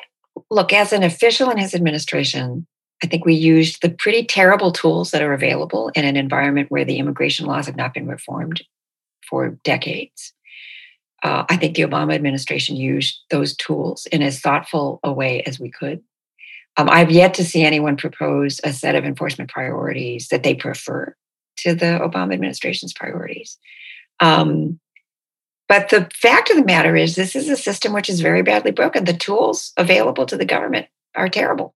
look 0.50 0.72
as 0.72 0.92
an 0.92 1.04
official 1.04 1.50
in 1.50 1.58
his 1.58 1.74
administration. 1.74 2.66
I 3.02 3.06
think 3.06 3.24
we 3.24 3.34
used 3.34 3.80
the 3.80 3.90
pretty 3.90 4.24
terrible 4.24 4.72
tools 4.72 5.12
that 5.12 5.22
are 5.22 5.32
available 5.32 5.90
in 5.94 6.04
an 6.04 6.16
environment 6.16 6.70
where 6.70 6.84
the 6.84 6.98
immigration 6.98 7.46
laws 7.46 7.66
have 7.66 7.76
not 7.76 7.94
been 7.94 8.08
reformed 8.08 8.62
for 9.28 9.50
decades 9.62 10.34
uh, 11.22 11.44
I 11.48 11.56
think 11.56 11.76
the 11.76 11.82
Obama 11.82 12.14
administration 12.14 12.76
used 12.76 13.20
those 13.30 13.54
tools 13.56 14.06
in 14.06 14.22
as 14.22 14.40
thoughtful 14.40 15.00
a 15.02 15.12
way 15.12 15.42
as 15.42 15.60
we 15.60 15.70
could. 15.70 16.02
Um, 16.76 16.88
I've 16.88 17.10
yet 17.10 17.34
to 17.34 17.44
see 17.44 17.62
anyone 17.62 17.96
propose 17.96 18.60
a 18.64 18.72
set 18.72 18.94
of 18.94 19.04
enforcement 19.04 19.50
priorities 19.50 20.28
that 20.28 20.42
they 20.42 20.54
prefer 20.54 21.14
to 21.58 21.74
the 21.74 22.00
Obama 22.00 22.32
administration's 22.32 22.92
priorities. 22.92 23.58
Um, 24.20 24.78
but 25.68 25.90
the 25.90 26.08
fact 26.14 26.50
of 26.50 26.56
the 26.56 26.64
matter 26.64 26.96
is, 26.96 27.14
this 27.14 27.36
is 27.36 27.48
a 27.48 27.56
system 27.56 27.92
which 27.92 28.08
is 28.08 28.20
very 28.20 28.42
badly 28.42 28.70
broken. 28.70 29.04
The 29.04 29.12
tools 29.12 29.72
available 29.76 30.26
to 30.26 30.36
the 30.36 30.44
government 30.44 30.86
are 31.14 31.28
terrible. 31.28 31.74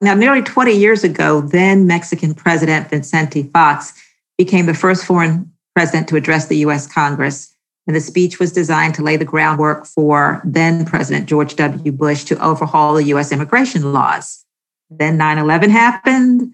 Now, 0.00 0.14
nearly 0.14 0.42
20 0.42 0.72
years 0.72 1.04
ago, 1.04 1.40
then 1.40 1.86
Mexican 1.86 2.34
President 2.34 2.88
Vicente 2.88 3.42
Fox 3.52 3.92
became 4.38 4.66
the 4.66 4.74
first 4.74 5.04
foreign 5.04 5.52
president 5.76 6.08
to 6.08 6.16
address 6.16 6.46
the 6.46 6.56
US 6.58 6.86
Congress. 6.86 7.54
And 7.90 7.96
the 7.96 8.00
speech 8.00 8.38
was 8.38 8.52
designed 8.52 8.94
to 8.94 9.02
lay 9.02 9.16
the 9.16 9.24
groundwork 9.24 9.84
for 9.84 10.40
then 10.44 10.84
President 10.84 11.28
George 11.28 11.56
W. 11.56 11.90
Bush 11.90 12.22
to 12.22 12.40
overhaul 12.40 12.94
the 12.94 13.02
US 13.06 13.32
immigration 13.32 13.92
laws. 13.92 14.46
Then 14.90 15.16
9 15.16 15.38
11 15.38 15.70
happened. 15.70 16.42
A 16.42 16.46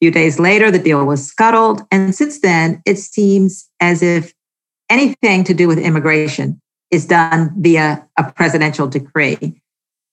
few 0.00 0.12
days 0.12 0.38
later, 0.38 0.70
the 0.70 0.78
deal 0.78 1.04
was 1.04 1.26
scuttled. 1.26 1.82
And 1.90 2.14
since 2.14 2.42
then, 2.42 2.80
it 2.86 2.96
seems 2.96 3.68
as 3.80 4.04
if 4.04 4.32
anything 4.88 5.42
to 5.42 5.52
do 5.52 5.66
with 5.66 5.80
immigration 5.80 6.60
is 6.92 7.06
done 7.06 7.50
via 7.58 8.06
a 8.16 8.30
presidential 8.30 8.86
decree. 8.86 9.60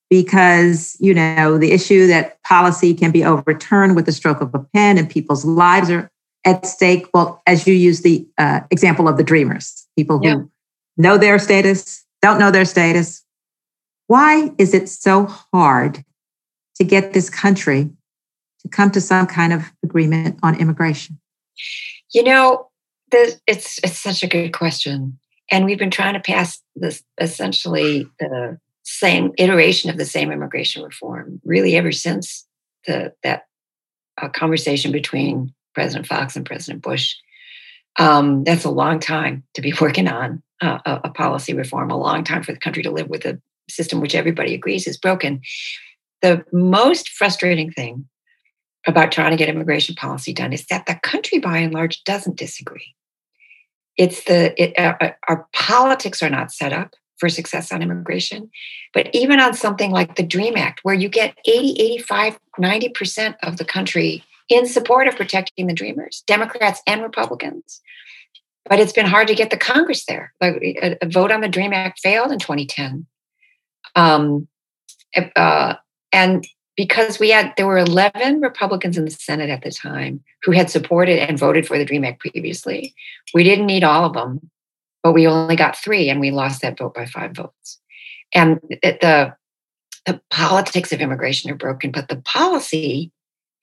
Because, 0.10 0.98
you 1.00 1.14
know, 1.14 1.60
the 1.60 1.74
issue 1.74 2.08
that 2.08 2.42
policy 2.42 2.96
can 2.96 3.12
be 3.12 3.24
overturned 3.24 3.96
with 3.96 4.08
the 4.08 4.12
stroke 4.12 4.42
of 4.42 4.56
a 4.56 4.66
pen 4.74 4.98
and 4.98 5.08
people's 5.08 5.46
lives 5.46 5.92
are 5.92 6.10
at 6.44 6.66
stake. 6.66 7.06
Well, 7.14 7.44
as 7.46 7.68
you 7.68 7.76
use 7.76 8.02
the 8.02 8.28
uh, 8.40 8.62
example 8.72 9.08
of 9.08 9.18
the 9.18 9.24
dreamers, 9.24 9.86
people 9.96 10.18
who 10.18 10.28
yeah 10.28 10.42
know 10.98 11.18
their 11.18 11.40
status, 11.40 12.06
don't 12.22 12.40
know 12.40 12.52
their 12.52 12.66
status. 12.66 13.24
Why 14.08 14.52
is 14.58 14.74
it 14.74 14.90
so 14.90 15.26
hard 15.54 16.04
to 16.76 16.84
get 16.84 17.14
this 17.14 17.30
country 17.30 17.90
to 18.62 18.70
come 18.70 18.92
to 18.92 19.02
some 19.02 19.28
kind 19.28 19.54
of 19.54 19.64
agreement 19.84 20.40
on 20.44 20.60
immigration? 20.60 21.20
You 22.14 22.24
know, 22.24 22.70
the, 23.12 23.40
it's 23.48 23.80
it's 23.84 24.00
such 24.00 24.24
a 24.24 24.28
good 24.28 24.52
question, 24.52 25.20
and 25.52 25.66
we've 25.66 25.80
been 25.80 25.92
trying 25.92 26.14
to 26.14 26.20
pass 26.20 26.62
this 26.76 27.04
essentially 27.20 28.08
the 28.20 28.60
same 28.84 29.32
iteration 29.38 29.90
of 29.90 29.98
the 29.98 30.06
same 30.06 30.32
immigration 30.32 30.84
reform 30.84 31.42
really 31.44 31.76
ever 31.76 31.92
since 31.92 32.46
the 32.86 33.14
that 33.24 33.44
uh, 34.22 34.30
conversation 34.30 34.92
between 34.92 35.54
President 35.74 36.08
Fox 36.08 36.36
and 36.36 36.46
President 36.46 36.82
Bush 36.82 37.16
Um, 37.98 38.44
that's 38.44 38.66
a 38.66 38.70
long 38.70 39.00
time 39.00 39.44
to 39.54 39.62
be 39.62 39.74
working 39.82 40.08
on 40.08 40.42
uh, 40.62 40.80
a, 40.86 41.02
a 41.06 41.10
policy 41.10 41.54
reform, 41.54 41.92
a 41.92 41.98
long 41.98 42.24
time 42.24 42.44
for 42.44 42.52
the 42.52 42.60
country 42.60 42.84
to 42.84 42.92
live 42.92 43.10
with 43.10 43.26
a 43.26 43.40
system 43.70 44.00
which 44.00 44.16
everybody 44.16 44.54
agrees 44.54 44.88
is 44.88 44.98
broken. 44.98 45.42
The 46.22 46.46
most 46.52 47.10
frustrating 47.10 47.72
thing 47.72 48.08
about 48.88 49.12
trying 49.12 49.32
to 49.32 49.38
get 49.38 49.50
immigration 49.50 49.96
policy 49.96 50.34
done 50.34 50.54
is 50.54 50.66
that 50.68 50.86
the 50.86 50.96
country 50.96 51.40
by 51.40 51.58
and 51.58 51.74
large 51.74 52.04
doesn't 52.04 52.38
disagree. 52.38 52.96
It's 53.98 54.26
the 54.26 54.54
it, 54.62 54.78
uh, 54.78 54.96
uh 55.02 55.12
our 55.28 55.48
politics 55.54 56.22
are 56.22 56.30
not 56.30 56.52
set 56.52 56.74
up 56.74 56.96
for 57.18 57.30
success 57.30 57.72
on 57.72 57.82
immigration, 57.82 58.50
but 58.94 59.10
even 59.14 59.40
on 59.40 59.54
something 59.54 59.92
like 59.92 60.16
the 60.16 60.24
DREAM 60.24 60.58
Act, 60.58 60.82
where 60.84 60.96
you 60.96 61.08
get 61.08 61.38
80, 61.48 61.82
85, 61.82 62.38
90% 62.60 63.36
of 63.42 63.58
the 63.58 63.66
country 63.66 64.24
in 64.50 64.68
support 64.68 65.08
of 65.08 65.16
protecting 65.16 65.68
the 65.68 65.74
Dreamers, 65.74 66.24
Democrats 66.28 66.82
and 66.86 67.02
Republicans. 67.02 67.82
But 68.68 68.80
it's 68.80 68.94
been 68.94 69.06
hard 69.06 69.28
to 69.28 69.36
get 69.36 69.52
the 69.52 69.58
Congress 69.58 70.06
there. 70.06 70.34
Like 70.42 70.56
a, 70.56 70.98
a 71.02 71.08
vote 71.08 71.32
on 71.32 71.42
the 71.42 71.48
DREAM 71.48 71.74
Act 71.74 72.00
failed 72.00 72.32
in 72.32 72.40
2010. 72.40 73.06
Um, 73.96 74.48
uh, 75.36 75.76
and 76.12 76.46
because 76.76 77.20
we 77.20 77.30
had 77.30 77.54
there 77.56 77.68
were 77.68 77.78
11 77.78 78.42
republicans 78.42 78.98
in 78.98 79.06
the 79.06 79.12
senate 79.12 79.50
at 79.50 79.64
the 79.64 79.72
time 79.72 80.24
who 80.44 80.52
had 80.52 80.70
supported 80.70 81.20
and 81.20 81.40
voted 81.40 81.66
for 81.68 81.78
the 81.78 81.86
dream 81.86 82.04
act 82.04 82.20
previously 82.20 82.94
we 83.34 83.44
didn't 83.44 83.66
need 83.66 83.84
all 83.84 84.06
of 84.06 84.14
them 84.14 84.50
but 85.04 85.14
we 85.14 85.28
only 85.28 85.56
got 85.56 85.78
three 85.78 86.10
and 86.10 86.20
we 86.20 86.32
lost 86.32 86.62
that 86.62 86.78
vote 86.78 86.94
by 86.94 87.06
five 87.06 87.32
votes 87.32 87.80
and 88.34 88.60
the 88.70 89.34
the 90.06 90.22
politics 90.30 90.92
of 90.92 91.02
immigration 91.02 91.50
are 91.50 91.56
broken 91.56 91.92
but 91.92 92.08
the 92.10 92.22
policy 92.22 93.12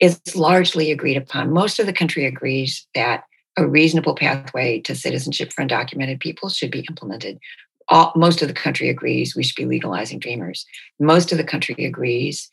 is 0.00 0.20
largely 0.34 0.90
agreed 0.90 1.16
upon 1.16 1.52
most 1.52 1.78
of 1.78 1.86
the 1.86 1.92
country 1.92 2.26
agrees 2.26 2.86
that 2.94 3.24
a 3.56 3.66
reasonable 3.66 4.14
pathway 4.14 4.80
to 4.80 4.94
citizenship 4.94 5.52
for 5.52 5.64
undocumented 5.64 6.20
people 6.20 6.48
should 6.48 6.70
be 6.70 6.86
implemented 6.88 7.38
all, 7.88 8.12
most 8.14 8.40
of 8.42 8.48
the 8.48 8.54
country 8.54 8.88
agrees 8.88 9.34
we 9.34 9.42
should 9.42 9.56
be 9.56 9.66
legalizing 9.66 10.18
dreamers 10.18 10.64
most 11.00 11.32
of 11.32 11.38
the 11.38 11.44
country 11.44 11.84
agrees 11.84 12.50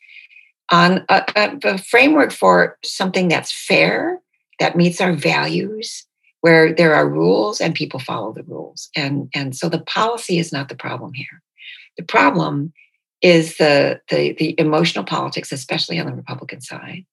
on 0.70 1.04
a, 1.08 1.24
a, 1.36 1.58
a 1.64 1.78
framework 1.78 2.32
for 2.32 2.78
something 2.84 3.28
that's 3.28 3.52
fair, 3.52 4.20
that 4.58 4.76
meets 4.76 5.00
our 5.00 5.12
values, 5.12 6.06
where 6.40 6.72
there 6.72 6.94
are 6.94 7.08
rules 7.08 7.60
and 7.60 7.74
people 7.74 8.00
follow 8.00 8.32
the 8.32 8.44
rules. 8.44 8.88
And, 8.96 9.28
and 9.34 9.54
so 9.54 9.68
the 9.68 9.80
policy 9.80 10.38
is 10.38 10.52
not 10.52 10.68
the 10.68 10.76
problem 10.76 11.12
here. 11.12 11.42
The 11.96 12.04
problem 12.04 12.72
is 13.20 13.56
the, 13.58 14.00
the, 14.08 14.32
the 14.32 14.58
emotional 14.58 15.04
politics, 15.04 15.52
especially 15.52 15.98
on 15.98 16.06
the 16.06 16.14
Republican 16.14 16.60
side, 16.60 17.04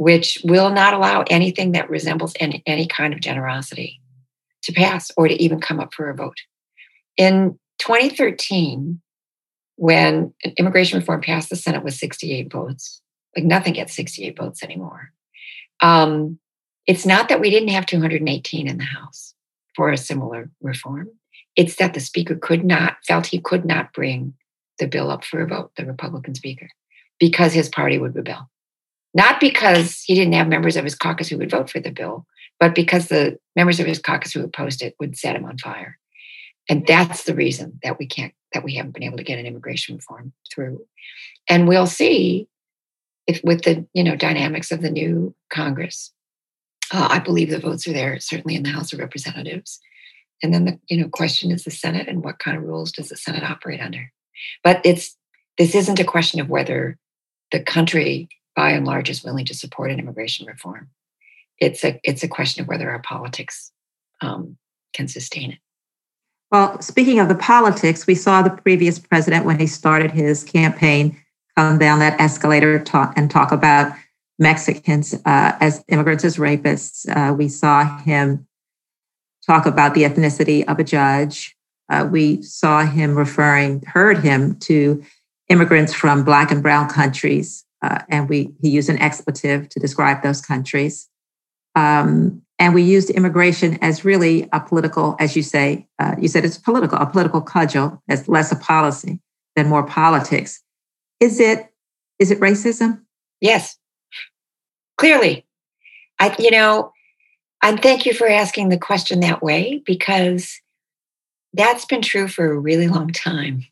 which 0.00 0.38
will 0.44 0.70
not 0.70 0.94
allow 0.94 1.24
anything 1.28 1.72
that 1.72 1.90
resembles 1.90 2.32
any, 2.40 2.62
any 2.64 2.86
kind 2.86 3.12
of 3.12 3.20
generosity 3.20 4.00
to 4.62 4.72
pass 4.72 5.10
or 5.14 5.28
to 5.28 5.34
even 5.34 5.60
come 5.60 5.78
up 5.78 5.92
for 5.92 6.08
a 6.08 6.14
vote. 6.14 6.38
In 7.18 7.58
2013, 7.80 9.00
when 9.80 10.34
immigration 10.58 10.98
reform 10.98 11.22
passed 11.22 11.48
the 11.48 11.56
Senate 11.56 11.82
with 11.82 11.94
68 11.94 12.52
votes. 12.52 13.00
Like 13.34 13.46
nothing 13.46 13.72
gets 13.72 13.94
68 13.94 14.36
votes 14.36 14.62
anymore. 14.62 15.10
Um, 15.80 16.38
it's 16.86 17.06
not 17.06 17.30
that 17.30 17.40
we 17.40 17.48
didn't 17.48 17.70
have 17.70 17.86
218 17.86 18.68
in 18.68 18.76
the 18.76 18.84
House 18.84 19.34
for 19.74 19.90
a 19.90 19.96
similar 19.96 20.50
reform. 20.60 21.08
It's 21.56 21.76
that 21.76 21.94
the 21.94 22.00
Speaker 22.00 22.36
could 22.36 22.62
not, 22.62 22.96
felt 23.06 23.26
he 23.26 23.40
could 23.40 23.64
not 23.64 23.94
bring 23.94 24.34
the 24.78 24.86
bill 24.86 25.10
up 25.10 25.24
for 25.24 25.40
a 25.40 25.46
vote, 25.46 25.72
the 25.78 25.86
Republican 25.86 26.34
Speaker, 26.34 26.68
because 27.18 27.54
his 27.54 27.70
party 27.70 27.96
would 27.96 28.14
rebel. 28.14 28.50
Not 29.14 29.40
because 29.40 30.02
he 30.02 30.14
didn't 30.14 30.34
have 30.34 30.48
members 30.48 30.76
of 30.76 30.84
his 30.84 30.94
caucus 30.94 31.28
who 31.28 31.38
would 31.38 31.50
vote 31.50 31.68
for 31.68 31.80
the 31.80 31.90
bill, 31.90 32.26
but 32.60 32.74
because 32.74 33.08
the 33.08 33.38
members 33.56 33.80
of 33.80 33.86
his 33.86 33.98
caucus 33.98 34.32
who 34.32 34.44
opposed 34.44 34.82
it 34.82 34.94
would 35.00 35.16
set 35.16 35.34
him 35.34 35.44
on 35.44 35.58
fire. 35.58 35.98
And 36.68 36.86
that's 36.86 37.24
the 37.24 37.34
reason 37.34 37.80
that 37.82 37.98
we 37.98 38.06
can't 38.06 38.32
that 38.52 38.64
we 38.64 38.74
haven't 38.74 38.92
been 38.92 39.04
able 39.04 39.16
to 39.16 39.24
get 39.24 39.38
an 39.38 39.46
immigration 39.46 39.96
reform 39.96 40.32
through. 40.52 40.84
And 41.48 41.68
we'll 41.68 41.86
see 41.86 42.48
if 43.26 43.40
with 43.42 43.62
the 43.62 43.86
you 43.92 44.04
know 44.04 44.16
dynamics 44.16 44.70
of 44.70 44.82
the 44.82 44.90
new 44.90 45.34
Congress. 45.50 46.12
Uh, 46.92 47.08
I 47.10 47.20
believe 47.20 47.50
the 47.50 47.60
votes 47.60 47.86
are 47.86 47.92
there, 47.92 48.18
certainly 48.18 48.56
in 48.56 48.64
the 48.64 48.70
House 48.70 48.92
of 48.92 48.98
Representatives. 48.98 49.80
And 50.42 50.52
then 50.52 50.64
the 50.64 50.78
you 50.88 51.00
know 51.00 51.08
question 51.08 51.50
is 51.50 51.64
the 51.64 51.70
Senate 51.70 52.08
and 52.08 52.22
what 52.22 52.38
kind 52.38 52.56
of 52.56 52.62
rules 52.62 52.92
does 52.92 53.08
the 53.08 53.16
Senate 53.16 53.42
operate 53.42 53.80
under? 53.80 54.12
But 54.62 54.80
it's 54.84 55.16
this 55.58 55.74
isn't 55.74 56.00
a 56.00 56.04
question 56.04 56.40
of 56.40 56.48
whether 56.48 56.98
the 57.52 57.60
country 57.60 58.28
by 58.56 58.70
and 58.70 58.86
large 58.86 59.10
is 59.10 59.24
willing 59.24 59.44
to 59.46 59.54
support 59.54 59.90
an 59.90 59.98
immigration 59.98 60.46
reform. 60.46 60.90
It's 61.58 61.84
a 61.84 62.00
it's 62.04 62.22
a 62.22 62.28
question 62.28 62.62
of 62.62 62.68
whether 62.68 62.90
our 62.90 63.02
politics 63.02 63.72
um, 64.20 64.56
can 64.94 65.08
sustain 65.08 65.52
it. 65.52 65.58
Well, 66.50 66.80
speaking 66.82 67.20
of 67.20 67.28
the 67.28 67.36
politics, 67.36 68.06
we 68.06 68.16
saw 68.16 68.42
the 68.42 68.50
previous 68.50 68.98
president 68.98 69.44
when 69.44 69.60
he 69.60 69.66
started 69.66 70.10
his 70.10 70.42
campaign 70.42 71.16
come 71.56 71.78
down 71.78 71.98
that 71.98 72.20
escalator 72.20 72.78
talk, 72.78 73.12
and 73.16 73.30
talk 73.30 73.52
about 73.52 73.92
Mexicans 74.38 75.14
uh, 75.26 75.56
as 75.60 75.84
immigrants 75.88 76.24
as 76.24 76.38
rapists. 76.38 77.06
Uh, 77.08 77.34
we 77.34 77.48
saw 77.48 77.98
him 77.98 78.46
talk 79.46 79.66
about 79.66 79.94
the 79.94 80.02
ethnicity 80.02 80.64
of 80.66 80.78
a 80.78 80.84
judge. 80.84 81.56
Uh, 81.88 82.08
we 82.10 82.40
saw 82.42 82.86
him 82.86 83.16
referring, 83.16 83.82
heard 83.82 84.18
him 84.18 84.58
to 84.60 85.02
immigrants 85.48 85.92
from 85.92 86.24
Black 86.24 86.50
and 86.50 86.62
Brown 86.62 86.88
countries, 86.88 87.64
uh, 87.82 88.02
and 88.08 88.28
we 88.28 88.52
he 88.60 88.70
used 88.70 88.88
an 88.88 88.98
expletive 88.98 89.68
to 89.70 89.80
describe 89.80 90.22
those 90.22 90.40
countries. 90.40 91.08
Um, 91.74 92.42
and 92.58 92.74
we 92.74 92.82
used 92.82 93.10
immigration 93.10 93.78
as 93.80 94.04
really 94.04 94.48
a 94.52 94.60
political, 94.60 95.16
as 95.18 95.34
you 95.34 95.42
say, 95.42 95.86
uh, 95.98 96.14
you 96.20 96.28
said 96.28 96.44
it's 96.44 96.58
political, 96.58 96.98
a 96.98 97.06
political 97.06 97.40
cudgel, 97.40 98.02
as 98.08 98.28
less 98.28 98.52
a 98.52 98.56
policy 98.56 99.20
than 99.56 99.68
more 99.68 99.82
politics. 99.82 100.62
Is 101.20 101.40
it 101.40 101.72
is 102.18 102.30
it 102.30 102.40
racism? 102.40 103.00
Yes, 103.40 103.76
clearly. 104.98 105.46
I, 106.18 106.36
you 106.38 106.50
know, 106.50 106.92
and 107.62 107.80
thank 107.80 108.04
you 108.04 108.12
for 108.12 108.28
asking 108.28 108.68
the 108.68 108.78
question 108.78 109.20
that 109.20 109.42
way 109.42 109.82
because 109.86 110.60
that's 111.54 111.86
been 111.86 112.02
true 112.02 112.28
for 112.28 112.52
a 112.52 112.58
really 112.58 112.88
long 112.88 113.10
time. 113.10 113.64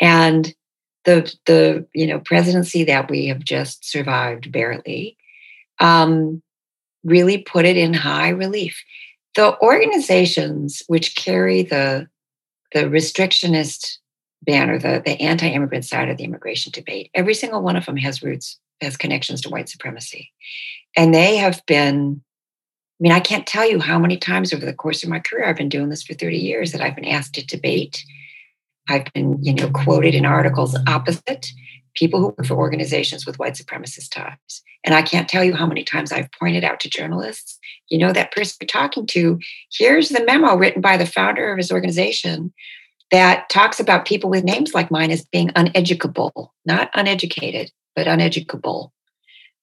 And 0.00 0.54
the 1.04 1.34
the 1.46 1.86
you 1.94 2.06
know 2.06 2.20
presidency 2.20 2.84
that 2.84 3.10
we 3.10 3.26
have 3.26 3.40
just 3.40 3.88
survived 3.88 4.50
barely 4.50 5.16
um, 5.80 6.42
really 7.04 7.38
put 7.38 7.64
it 7.64 7.76
in 7.76 7.94
high 7.94 8.30
relief. 8.30 8.82
The 9.36 9.58
organizations 9.60 10.82
which 10.86 11.16
carry 11.16 11.62
the, 11.62 12.08
the 12.72 12.84
restrictionist 12.84 13.98
banner, 14.42 14.78
the, 14.78 15.02
the 15.04 15.20
anti 15.20 15.48
immigrant 15.48 15.84
side 15.84 16.08
of 16.08 16.16
the 16.16 16.24
immigration 16.24 16.72
debate, 16.72 17.10
every 17.14 17.34
single 17.34 17.62
one 17.62 17.76
of 17.76 17.86
them 17.86 17.96
has 17.96 18.22
roots, 18.22 18.58
has 18.80 18.96
connections 18.96 19.40
to 19.42 19.50
white 19.50 19.68
supremacy. 19.68 20.32
And 20.96 21.12
they 21.12 21.36
have 21.36 21.64
been, 21.66 22.22
I 22.22 23.00
mean, 23.00 23.12
I 23.12 23.20
can't 23.20 23.46
tell 23.46 23.68
you 23.68 23.80
how 23.80 23.98
many 23.98 24.16
times 24.16 24.52
over 24.52 24.64
the 24.64 24.72
course 24.72 25.02
of 25.02 25.08
my 25.08 25.18
career, 25.18 25.46
I've 25.46 25.56
been 25.56 25.68
doing 25.68 25.88
this 25.88 26.04
for 26.04 26.14
30 26.14 26.36
years, 26.36 26.72
that 26.72 26.80
I've 26.80 26.94
been 26.94 27.04
asked 27.04 27.34
to 27.34 27.46
debate. 27.46 28.04
I've 28.88 29.12
been, 29.12 29.42
you 29.42 29.54
know, 29.54 29.70
quoted 29.70 30.14
in 30.14 30.26
articles 30.26 30.76
opposite 30.86 31.52
people 31.94 32.20
who 32.20 32.26
work 32.26 32.46
for 32.46 32.56
organizations 32.56 33.24
with 33.24 33.38
white 33.38 33.54
supremacist 33.54 34.10
ties. 34.10 34.62
And 34.84 34.94
I 34.94 35.02
can't 35.02 35.28
tell 35.28 35.42
you 35.42 35.54
how 35.54 35.66
many 35.66 35.84
times 35.84 36.12
I've 36.12 36.30
pointed 36.32 36.64
out 36.64 36.80
to 36.80 36.90
journalists, 36.90 37.58
you 37.88 37.98
know, 37.98 38.12
that 38.12 38.32
person 38.32 38.56
you're 38.60 38.66
talking 38.66 39.06
to, 39.08 39.38
here's 39.72 40.10
the 40.10 40.24
memo 40.24 40.56
written 40.56 40.82
by 40.82 40.96
the 40.96 41.06
founder 41.06 41.50
of 41.50 41.58
his 41.58 41.72
organization 41.72 42.52
that 43.10 43.48
talks 43.48 43.80
about 43.80 44.06
people 44.06 44.28
with 44.28 44.44
names 44.44 44.74
like 44.74 44.90
mine 44.90 45.10
as 45.10 45.24
being 45.24 45.48
uneducable, 45.50 46.48
not 46.66 46.90
uneducated, 46.94 47.70
but 47.94 48.06
uneducable. 48.06 48.90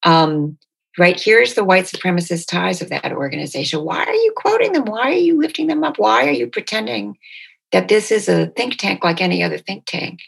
Um, 0.03 0.57
right 0.97 1.19
here's 1.19 1.53
the 1.53 1.63
white 1.63 1.85
supremacist 1.85 2.47
ties 2.47 2.81
of 2.81 2.89
that 2.89 3.11
organization. 3.11 3.83
Why 3.83 4.03
are 4.03 4.13
you 4.13 4.33
quoting 4.35 4.73
them? 4.73 4.85
Why 4.85 5.09
are 5.09 5.11
you 5.11 5.39
lifting 5.39 5.67
them 5.67 5.83
up? 5.83 5.99
Why 5.99 6.27
are 6.27 6.31
you 6.31 6.47
pretending 6.47 7.17
that 7.71 7.87
this 7.87 8.11
is 8.11 8.27
a 8.27 8.47
think 8.47 8.77
tank 8.77 9.03
like 9.03 9.21
any 9.21 9.43
other 9.43 9.57
think 9.57 9.85
tank? 9.85 10.19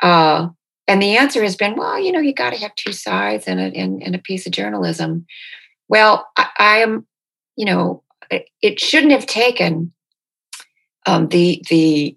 Uh, 0.00 0.48
and 0.86 1.00
the 1.00 1.16
answer 1.16 1.42
has 1.42 1.56
been, 1.56 1.76
well, 1.76 1.98
you 1.98 2.12
know, 2.12 2.20
you 2.20 2.34
got 2.34 2.50
to 2.50 2.58
have 2.58 2.74
two 2.74 2.92
sides 2.92 3.46
and 3.46 3.58
a, 3.58 3.70
in, 3.72 4.02
in 4.02 4.14
a 4.14 4.18
piece 4.18 4.46
of 4.46 4.52
journalism. 4.52 5.26
Well, 5.88 6.28
I, 6.36 6.48
I, 6.58 6.76
am, 6.78 7.06
you 7.56 7.64
know, 7.64 8.02
it 8.30 8.80
shouldn't 8.80 9.12
have 9.12 9.26
taken 9.26 9.92
um, 11.06 11.28
the 11.28 11.62
the 11.68 12.16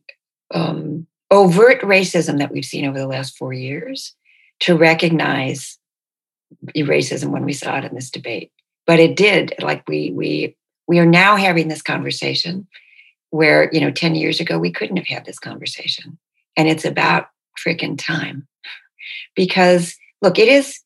um, 0.54 1.08
overt 1.32 1.82
racism 1.82 2.38
that 2.40 2.52
we've 2.52 2.66
seen 2.66 2.86
over 2.86 2.98
the 2.98 3.08
last 3.08 3.38
four 3.38 3.54
years 3.54 4.16
to 4.62 4.76
recognize 4.76 5.78
racism 6.76 7.28
when 7.28 7.46
we 7.46 7.54
saw 7.54 7.78
it 7.78 7.86
in 7.86 7.96
this 7.96 8.10
debate. 8.10 8.52
But 8.86 9.00
it 9.00 9.16
did. 9.16 9.54
Like 9.62 9.88
we 9.88 10.12
we 10.12 10.56
we 10.88 11.00
are 11.00 11.06
now 11.06 11.36
having 11.36 11.68
this 11.68 11.82
conversation 11.82 12.68
where 13.30 13.70
you 13.72 13.82
know 13.82 13.92
10 13.92 14.16
years 14.16 14.40
ago 14.40 14.58
we 14.58 14.72
couldn't 14.72 14.98
have 14.98 15.08
had 15.08 15.26
this 15.26 15.40
conversation. 15.40 16.18
And 16.56 16.68
it's 16.68 16.86
about 16.86 17.28
freaking 17.66 17.98
time. 17.98 18.48
Because 19.36 19.96
look, 20.22 20.40
it 20.40 20.48
is 20.48 20.82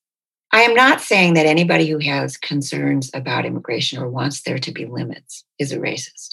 I 0.53 0.61
am 0.61 0.73
not 0.73 0.99
saying 0.99 1.35
that 1.35 1.45
anybody 1.45 1.87
who 1.87 1.99
has 1.99 2.35
concerns 2.35 3.09
about 3.13 3.45
immigration 3.45 3.99
or 3.99 4.09
wants 4.09 4.41
there 4.41 4.59
to 4.59 4.71
be 4.71 4.85
limits 4.85 5.45
is 5.59 5.71
a 5.71 5.77
racist. 5.77 6.31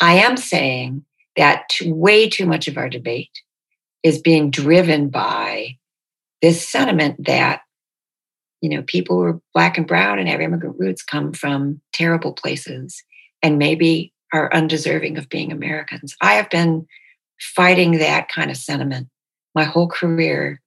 I 0.00 0.14
am 0.14 0.38
saying 0.38 1.04
that 1.36 1.64
way 1.82 2.28
too 2.28 2.46
much 2.46 2.68
of 2.68 2.78
our 2.78 2.88
debate 2.88 3.38
is 4.02 4.20
being 4.20 4.50
driven 4.50 5.10
by 5.10 5.76
this 6.40 6.66
sentiment 6.66 7.26
that 7.26 7.60
you 8.62 8.70
know 8.70 8.82
people 8.82 9.16
who 9.16 9.24
are 9.24 9.40
black 9.52 9.76
and 9.76 9.86
brown 9.86 10.18
and 10.18 10.28
have 10.28 10.40
immigrant 10.40 10.76
roots 10.78 11.02
come 11.02 11.32
from 11.32 11.80
terrible 11.92 12.32
places. 12.32 13.02
And 13.42 13.58
maybe 13.58 14.12
are 14.32 14.52
undeserving 14.54 15.18
of 15.18 15.28
being 15.28 15.52
Americans. 15.52 16.16
I 16.20 16.34
have 16.34 16.50
been 16.50 16.86
fighting 17.40 17.98
that 17.98 18.28
kind 18.28 18.50
of 18.50 18.56
sentiment 18.56 19.08
my 19.54 19.64
whole 19.64 19.88
career 19.88 20.60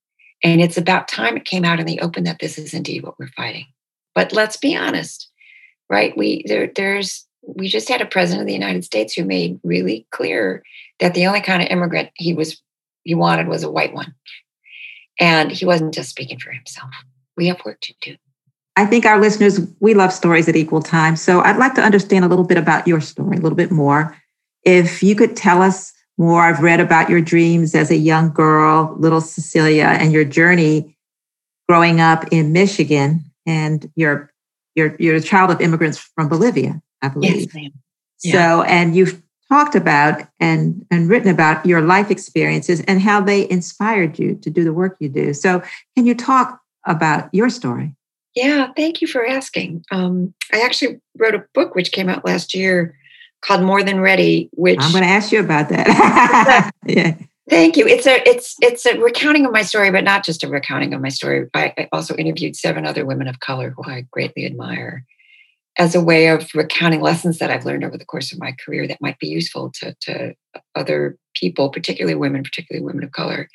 and 0.44 0.62
it's 0.62 0.78
about 0.78 1.08
time 1.08 1.38
it 1.38 1.46
came 1.46 1.64
out 1.64 1.80
in 1.80 1.86
the 1.86 2.02
open 2.02 2.26
that 2.26 2.40
this 2.40 2.58
is 2.58 2.74
indeed 2.74 3.04
what 3.04 3.18
we're 3.18 3.28
fighting. 3.28 3.66
But 4.14 4.34
let's 4.34 4.58
be 4.58 4.76
honest, 4.76 5.30
right? 5.90 6.16
We 6.18 6.44
there, 6.48 6.70
there's 6.76 7.26
we 7.46 7.68
just 7.68 7.90
had 7.90 8.02
a 8.02 8.06
president 8.06 8.42
of 8.42 8.48
the 8.48 8.54
United 8.54 8.84
States 8.84 9.14
who 9.14 9.24
made 9.24 9.60
really 9.64 10.06
clear 10.12 10.64
that 11.00 11.14
the 11.14 11.26
only 11.26 11.42
kind 11.42 11.62
of 11.62 11.70
immigrant 11.70 12.10
he 12.16 12.34
was 12.34 12.62
he 13.04 13.16
wanted 13.16 13.48
was 13.48 13.64
a 13.64 13.72
white 13.72 13.94
one. 13.94 14.14
And 15.20 15.52
he 15.52 15.66
wasn't 15.66 15.94
just 15.94 16.10
speaking 16.10 16.40
for 16.40 16.52
himself. 16.52 16.90
We 17.38 17.48
have 17.48 17.64
work 17.66 17.80
to 17.82 17.94
do. 18.02 18.16
I 18.76 18.86
think 18.86 19.06
our 19.06 19.20
listeners, 19.20 19.60
we 19.80 19.94
love 19.94 20.12
stories 20.12 20.50
at 20.50 20.56
equal 20.56 20.82
time. 20.82 21.16
So 21.16 21.42
I'd 21.42 21.58
like 21.58 21.76
to 21.76 21.82
understand 21.82 22.26
a 22.26 22.28
little 22.28 22.46
bit 22.46 22.58
about 22.58 22.88
your 22.88 23.02
story, 23.02 23.38
a 23.38 23.40
little 23.40 23.56
bit 23.56 23.72
more. 23.72 24.18
If 24.64 25.04
you 25.04 25.16
could 25.16 25.36
tell 25.36 25.62
us 25.62 25.94
more. 26.18 26.44
I've 26.44 26.62
read 26.62 26.80
about 26.80 27.10
your 27.10 27.22
dreams 27.22 27.76
as 27.76 27.92
a 27.92 27.96
young 27.96 28.32
girl, 28.32 28.96
little 29.00 29.22
Cecilia, 29.22 29.86
and 29.86 30.12
your 30.12 30.26
journey 30.26 30.98
growing 31.68 32.00
up 32.00 32.26
in 32.32 32.52
Michigan. 32.52 33.24
And 33.46 33.92
you're 33.96 34.32
you're 34.76 34.96
you're 35.00 35.16
a 35.16 35.22
child 35.22 35.52
of 35.52 35.62
immigrants 35.62 35.98
from 35.98 36.30
Bolivia, 36.30 36.82
I 37.02 37.10
believe. 37.10 37.36
Yes, 37.36 37.54
ma'am. 37.54 37.72
Yeah. 38.24 38.32
So, 38.32 38.64
and 38.64 38.96
you've 38.96 39.22
talked 39.50 39.76
about 39.76 40.22
and 40.40 40.86
and 40.90 41.10
written 41.10 41.30
about 41.30 41.66
your 41.66 41.82
life 41.82 42.10
experiences 42.10 42.82
and 42.82 43.02
how 43.02 43.20
they 43.20 43.50
inspired 43.50 44.18
you 44.18 44.36
to 44.36 44.50
do 44.50 44.64
the 44.64 44.74
work 44.74 44.96
you 45.00 45.10
do. 45.10 45.34
So, 45.34 45.62
can 45.96 46.06
you 46.06 46.16
talk 46.16 46.62
about 46.86 47.30
your 47.34 47.50
story? 47.50 47.96
Yeah, 48.36 48.72
thank 48.76 49.02
you 49.02 49.08
for 49.08 49.26
asking. 49.26 49.86
Um, 49.92 50.34
I 50.52 50.62
actually 50.62 51.00
wrote 51.18 51.36
a 51.36 51.46
book 51.54 51.76
which 51.76 51.92
came 51.92 52.10
out 52.10 52.26
last 52.26 52.54
year 52.54 52.98
called 53.42 53.62
More 53.62 53.84
Than 53.84 54.00
Ready, 54.00 54.50
which 54.54 54.80
I'm 54.82 54.92
going 54.92 55.04
to 55.04 55.10
ask 55.10 55.32
you 55.32 55.40
about 55.40 55.70
that. 55.70 56.72
yeah. 56.86 57.16
Thank 57.50 57.76
you. 57.76 57.86
It's 57.86 58.08
a 58.08 58.28
it's 58.28 58.56
it's 58.62 58.86
a 58.86 58.98
recounting 58.98 59.46
of 59.46 59.52
my 59.52 59.64
story, 59.64 59.92
but 59.92 60.06
not 60.06 60.24
just 60.24 60.44
a 60.44 60.48
recounting 60.48 60.94
of 60.94 61.02
my 61.02 61.10
story. 61.10 61.48
I, 61.54 61.74
I 61.78 61.90
also 61.92 62.16
interviewed 62.16 62.56
seven 62.56 62.86
other 62.86 63.06
women 63.06 63.28
of 63.28 63.42
color 63.42 63.72
who 63.72 63.84
I 63.86 64.08
greatly 64.12 64.46
admire 64.46 65.06
as 65.78 65.94
a 65.94 66.02
way 66.02 66.28
of 66.28 66.50
recounting 66.54 67.02
lessons 67.02 67.40
that 67.40 67.50
I've 67.50 67.66
learned 67.66 67.84
over 67.84 67.98
the 67.98 68.06
course 68.06 68.32
of 68.32 68.40
my 68.40 68.54
career 68.54 68.88
that 68.88 69.02
might 69.02 69.20
be 69.20 69.28
useful 69.28 69.72
to, 69.80 69.96
to 70.02 70.36
other 70.76 71.18
people, 71.34 71.70
particularly 71.70 72.16
women, 72.16 72.44
particularly 72.44 72.86
women 72.86 73.04
of 73.04 73.12
color. 73.12 73.50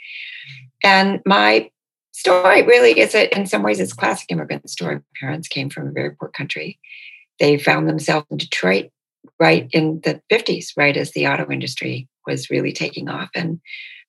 And 0.82 1.20
my 1.25 1.70
story 2.18 2.62
really 2.62 2.98
is 2.98 3.14
it 3.14 3.32
in 3.32 3.46
some 3.46 3.62
ways, 3.62 3.78
it's 3.78 3.92
classic 3.92 4.26
immigrant 4.30 4.68
story. 4.68 4.96
My 4.96 5.02
parents 5.20 5.46
came 5.46 5.70
from 5.70 5.87
a 5.87 5.92
very 5.92 6.10
poor 6.10 6.28
country. 6.28 6.80
They 7.38 7.58
found 7.58 7.88
themselves 7.88 8.26
in 8.28 8.38
Detroit 8.38 8.90
right 9.38 9.68
in 9.70 10.00
the 10.02 10.20
50s, 10.30 10.72
right 10.76 10.96
as 10.96 11.12
the 11.12 11.28
auto 11.28 11.48
industry 11.48 12.08
was 12.26 12.50
really 12.50 12.72
taking 12.72 13.08
off. 13.08 13.30
And 13.37 13.60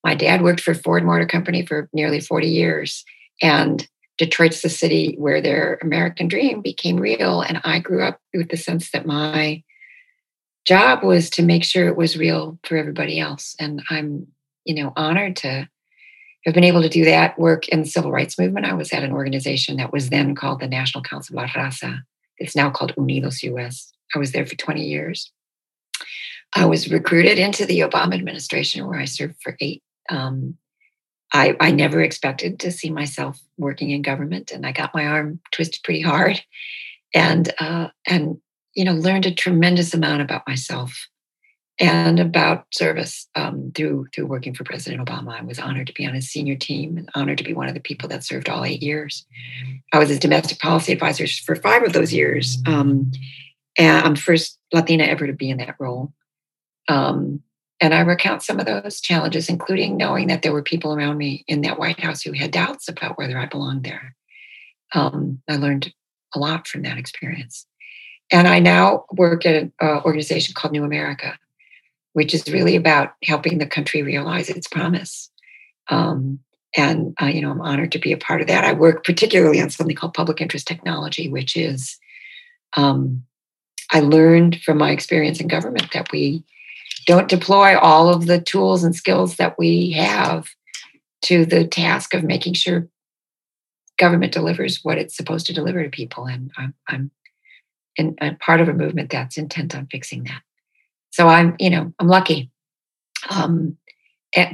my 0.04 0.16
dad 0.16 0.42
worked 0.42 0.62
for 0.62 0.74
Ford 0.74 1.04
Motor 1.04 1.28
Company 1.28 1.64
for 1.64 1.88
nearly 1.94 2.20
40 2.20 2.48
years. 2.48 3.06
And 3.44 3.88
Detroit's 4.18 4.64
the 4.64 4.70
city 4.70 5.16
where 5.20 5.40
their 5.40 5.78
American 5.84 6.28
dream 6.28 6.62
became 6.62 6.98
real. 6.98 7.42
And 7.42 7.62
I 7.64 7.78
grew 7.78 8.04
up 8.04 8.20
with 8.34 8.50
the 8.50 8.58
sense 8.58 8.90
that 8.90 9.06
my 9.06 9.62
job 10.66 11.04
was 11.04 11.30
to 11.32 11.44
make 11.44 11.64
sure 11.64 11.88
it 11.88 11.96
was 11.96 12.18
real 12.18 12.58
for 12.64 12.76
everybody 12.76 13.20
else. 13.20 13.56
And 13.60 13.84
I'm, 13.92 14.28
you 14.66 14.74
know, 14.74 14.94
honored 14.96 15.36
to 15.38 15.70
have 16.46 16.54
been 16.54 16.64
able 16.64 16.82
to 16.82 16.90
do 16.90 17.06
that 17.06 17.38
work 17.38 17.68
in 17.68 17.82
the 17.82 17.88
civil 17.88 18.12
rights 18.12 18.40
movement. 18.40 18.66
I 18.66 18.74
was 18.74 18.94
at 18.94 19.04
an 19.04 19.12
organization 19.12 19.78
that 19.78 19.92
was 19.92 20.10
then 20.10 20.36
called 20.36 20.62
the 20.62 20.68
National 20.68 21.04
Council 21.04 21.38
of 21.38 21.44
La 21.44 21.50
Raza. 21.50 22.02
It's 22.38 22.56
now 22.56 22.70
called 22.70 22.96
Unidos 22.96 23.44
US. 23.44 23.92
I 24.16 24.20
was 24.20 24.32
there 24.32 24.46
for 24.46 24.56
20 24.56 24.84
years. 24.84 25.32
I 26.56 26.66
was 26.66 26.92
recruited 26.92 27.38
into 27.38 27.66
the 27.66 27.82
Obama 27.82 28.16
administration 28.16 28.88
where 28.88 29.00
I 29.00 29.06
served 29.06 29.36
for 29.42 29.56
eight. 29.60 29.84
Um, 30.10 30.58
I, 31.32 31.56
I 31.60 31.72
never 31.72 32.02
expected 32.02 32.60
to 32.62 32.72
see 32.72 32.90
myself 32.90 33.40
working 33.58 33.92
in 33.92 34.02
government, 34.02 34.52
and 34.52 34.66
I 34.66 34.72
got 34.72 34.96
my 34.96 35.06
arm 35.06 35.40
twisted 35.52 35.84
pretty 35.84 36.02
hard, 36.02 36.42
and 37.14 37.54
uh, 37.60 37.90
and 38.08 38.42
you 38.74 38.84
know 38.84 38.94
learned 38.94 39.28
a 39.28 39.34
tremendous 39.34 39.94
amount 39.94 40.24
about 40.24 40.48
myself 40.48 41.08
and 41.80 42.20
about 42.20 42.66
service 42.74 43.28
um, 43.36 43.72
through 43.74 44.08
through 44.14 44.28
working 44.28 44.54
for 44.54 44.64
President 44.64 45.06
Obama. 45.06 45.40
I 45.40 45.44
was 45.44 45.60
honored 45.60 45.88
to 45.88 45.94
be 45.94 46.06
on 46.06 46.14
his 46.14 46.30
senior 46.30 46.56
team 46.56 46.98
and 46.98 47.10
honored 47.16 47.38
to 47.38 47.44
be 47.44 47.54
one 47.54 47.68
of 47.68 47.74
the 47.74 47.80
people 47.80 48.10
that 48.10 48.24
served 48.24 48.50
all 48.50 48.66
eight 48.66 48.84
years. 48.84 49.26
I 49.94 50.00
was 50.00 50.10
his 50.10 50.20
domestic 50.20 50.60
policy 50.60 50.92
advisor 50.92 51.26
for 51.28 51.56
five 51.56 51.84
of 51.84 51.94
those 51.94 52.14
years, 52.14 52.58
um, 52.66 53.12
and 53.78 54.06
I'm 54.06 54.16
the 54.16 54.22
first 54.22 54.60
Latina 54.74 55.06
ever 55.06 55.26
to 55.28 55.34
be 55.34 55.50
in 55.50 55.58
that 55.58 55.76
role. 55.80 56.14
Um, 56.88 57.42
and 57.82 57.94
I 57.94 58.02
recount 58.02 58.44
some 58.44 58.60
of 58.60 58.66
those 58.66 59.00
challenges, 59.00 59.48
including 59.48 59.96
knowing 59.96 60.28
that 60.28 60.42
there 60.42 60.52
were 60.52 60.64
people 60.64 60.94
around 60.94 61.18
me 61.18 61.46
in 61.48 61.62
that 61.62 61.80
White 61.80 62.00
House 62.00 62.22
who 62.22 62.34
had 62.34 62.52
doubts 62.52 62.90
about 62.90 63.18
whether 63.18 63.38
I 63.38 63.46
belonged 63.46 63.86
there. 63.86 64.16
Um, 64.94 65.42
I 65.48 65.56
learned 65.56 65.94
a 66.36 66.40
lot 66.40 66.68
from 66.68 66.82
that 66.82 66.98
experience. 66.98 67.66
And 68.32 68.48
I 68.48 68.60
now 68.60 69.06
work 69.14 69.46
at 69.46 69.56
an 69.56 69.74
uh, 69.82 70.02
organization 70.04 70.54
called 70.54 70.74
New 70.74 70.84
America, 70.84 71.38
which 72.14 72.34
is 72.34 72.52
really 72.52 72.76
about 72.76 73.14
helping 73.24 73.58
the 73.58 73.66
country 73.66 74.02
realize 74.02 74.50
its 74.50 74.68
promise. 74.68 75.30
Um, 75.90 76.40
and 76.76 77.16
uh, 77.22 77.26
you 77.26 77.42
know, 77.42 77.52
I'm 77.52 77.62
honored 77.62 77.92
to 77.94 78.00
be 78.00 78.12
a 78.12 78.18
part 78.18 78.42
of 78.42 78.48
that. 78.48 78.64
I 78.64 78.74
work 78.74 79.04
particularly 79.04 79.62
on 79.62 79.70
something 79.70 79.96
called 79.96 80.14
public 80.14 80.42
interest 80.42 80.68
technology, 80.68 81.28
which 81.28 81.58
is 81.58 81.98
um, 82.78 83.24
I 83.92 84.02
learned 84.02 84.62
from 84.62 84.78
my 84.78 84.92
experience 84.92 85.40
in 85.40 85.48
government 85.48 85.92
that 85.94 86.12
we 86.12 86.44
don't 87.06 87.28
deploy 87.28 87.78
all 87.78 88.10
of 88.10 88.28
the 88.28 88.40
tools 88.40 88.84
and 88.84 88.96
skills 88.96 89.38
that 89.38 89.58
we 89.58 89.92
have 89.92 90.48
to 91.24 91.46
the 91.46 91.66
task 91.66 92.14
of 92.14 92.24
making 92.24 92.54
sure 92.54 92.88
government 93.98 94.32
delivers 94.32 94.84
what 94.84 94.98
it's 94.98 95.18
supposed 95.18 95.46
to 95.48 95.54
deliver 95.54 95.84
to 95.84 95.90
people. 95.90 96.26
And 96.26 96.52
I'm, 96.58 96.74
I'm, 96.88 97.12
I'm 98.22 98.38
part 98.38 98.62
of 98.62 98.70
a 98.70 98.74
movement 98.74 99.10
that's 99.10 99.38
intent 99.38 99.76
on 99.76 99.88
fixing 99.88 100.24
that. 100.26 100.42
So 101.12 101.28
I'm, 101.28 101.56
you 101.60 101.70
know, 101.70 101.94
I'm 102.00 102.08
lucky. 102.08 102.52
Um, 103.30 103.78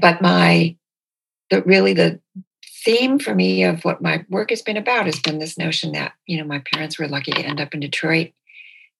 but 0.01 0.21
my, 0.21 0.75
the 1.49 1.61
really 1.63 1.93
the 1.93 2.19
theme 2.85 3.17
for 3.17 3.33
me 3.33 3.63
of 3.63 3.83
what 3.83 4.01
my 4.01 4.23
work 4.29 4.51
has 4.51 4.61
been 4.61 4.77
about 4.77 5.07
has 5.07 5.19
been 5.19 5.39
this 5.39 5.57
notion 5.57 5.91
that 5.93 6.13
you 6.27 6.37
know 6.37 6.43
my 6.43 6.61
parents 6.71 6.99
were 6.99 7.07
lucky 7.07 7.31
to 7.31 7.41
end 7.41 7.59
up 7.59 7.73
in 7.73 7.79
Detroit 7.79 8.31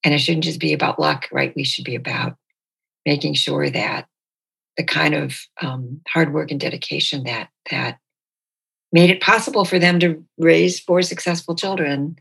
and 0.04 0.14
it 0.14 0.18
shouldn't 0.20 0.44
just 0.44 0.60
be 0.60 0.74
about 0.74 1.00
luck, 1.00 1.28
right? 1.32 1.56
We 1.56 1.64
should 1.64 1.86
be 1.86 1.96
about 1.96 2.36
making 3.06 3.36
sure 3.36 3.70
that 3.70 4.08
the 4.76 4.84
kind 4.84 5.14
of 5.14 5.40
um, 5.62 6.02
hard 6.08 6.34
work 6.34 6.52
and 6.52 6.60
dedication 6.60 7.24
that 7.24 7.50
that 7.70 8.00
made 8.92 9.12
it 9.12 9.22
possible 9.22 9.66
for 9.66 9.78
them 9.78 10.00
to 10.00 10.24
raise 10.38 10.80
four 10.80 11.02
successful 11.02 11.56
children 11.56 12.18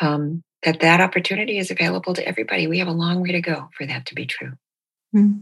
um, 0.00 0.43
that 0.64 0.80
that 0.80 1.00
opportunity 1.00 1.58
is 1.58 1.70
available 1.70 2.14
to 2.14 2.26
everybody 2.26 2.66
we 2.66 2.78
have 2.78 2.88
a 2.88 2.92
long 2.92 3.20
way 3.20 3.32
to 3.32 3.40
go 3.40 3.68
for 3.76 3.86
that 3.86 4.06
to 4.06 4.14
be 4.14 4.26
true 4.26 4.52
mm-hmm. 5.14 5.40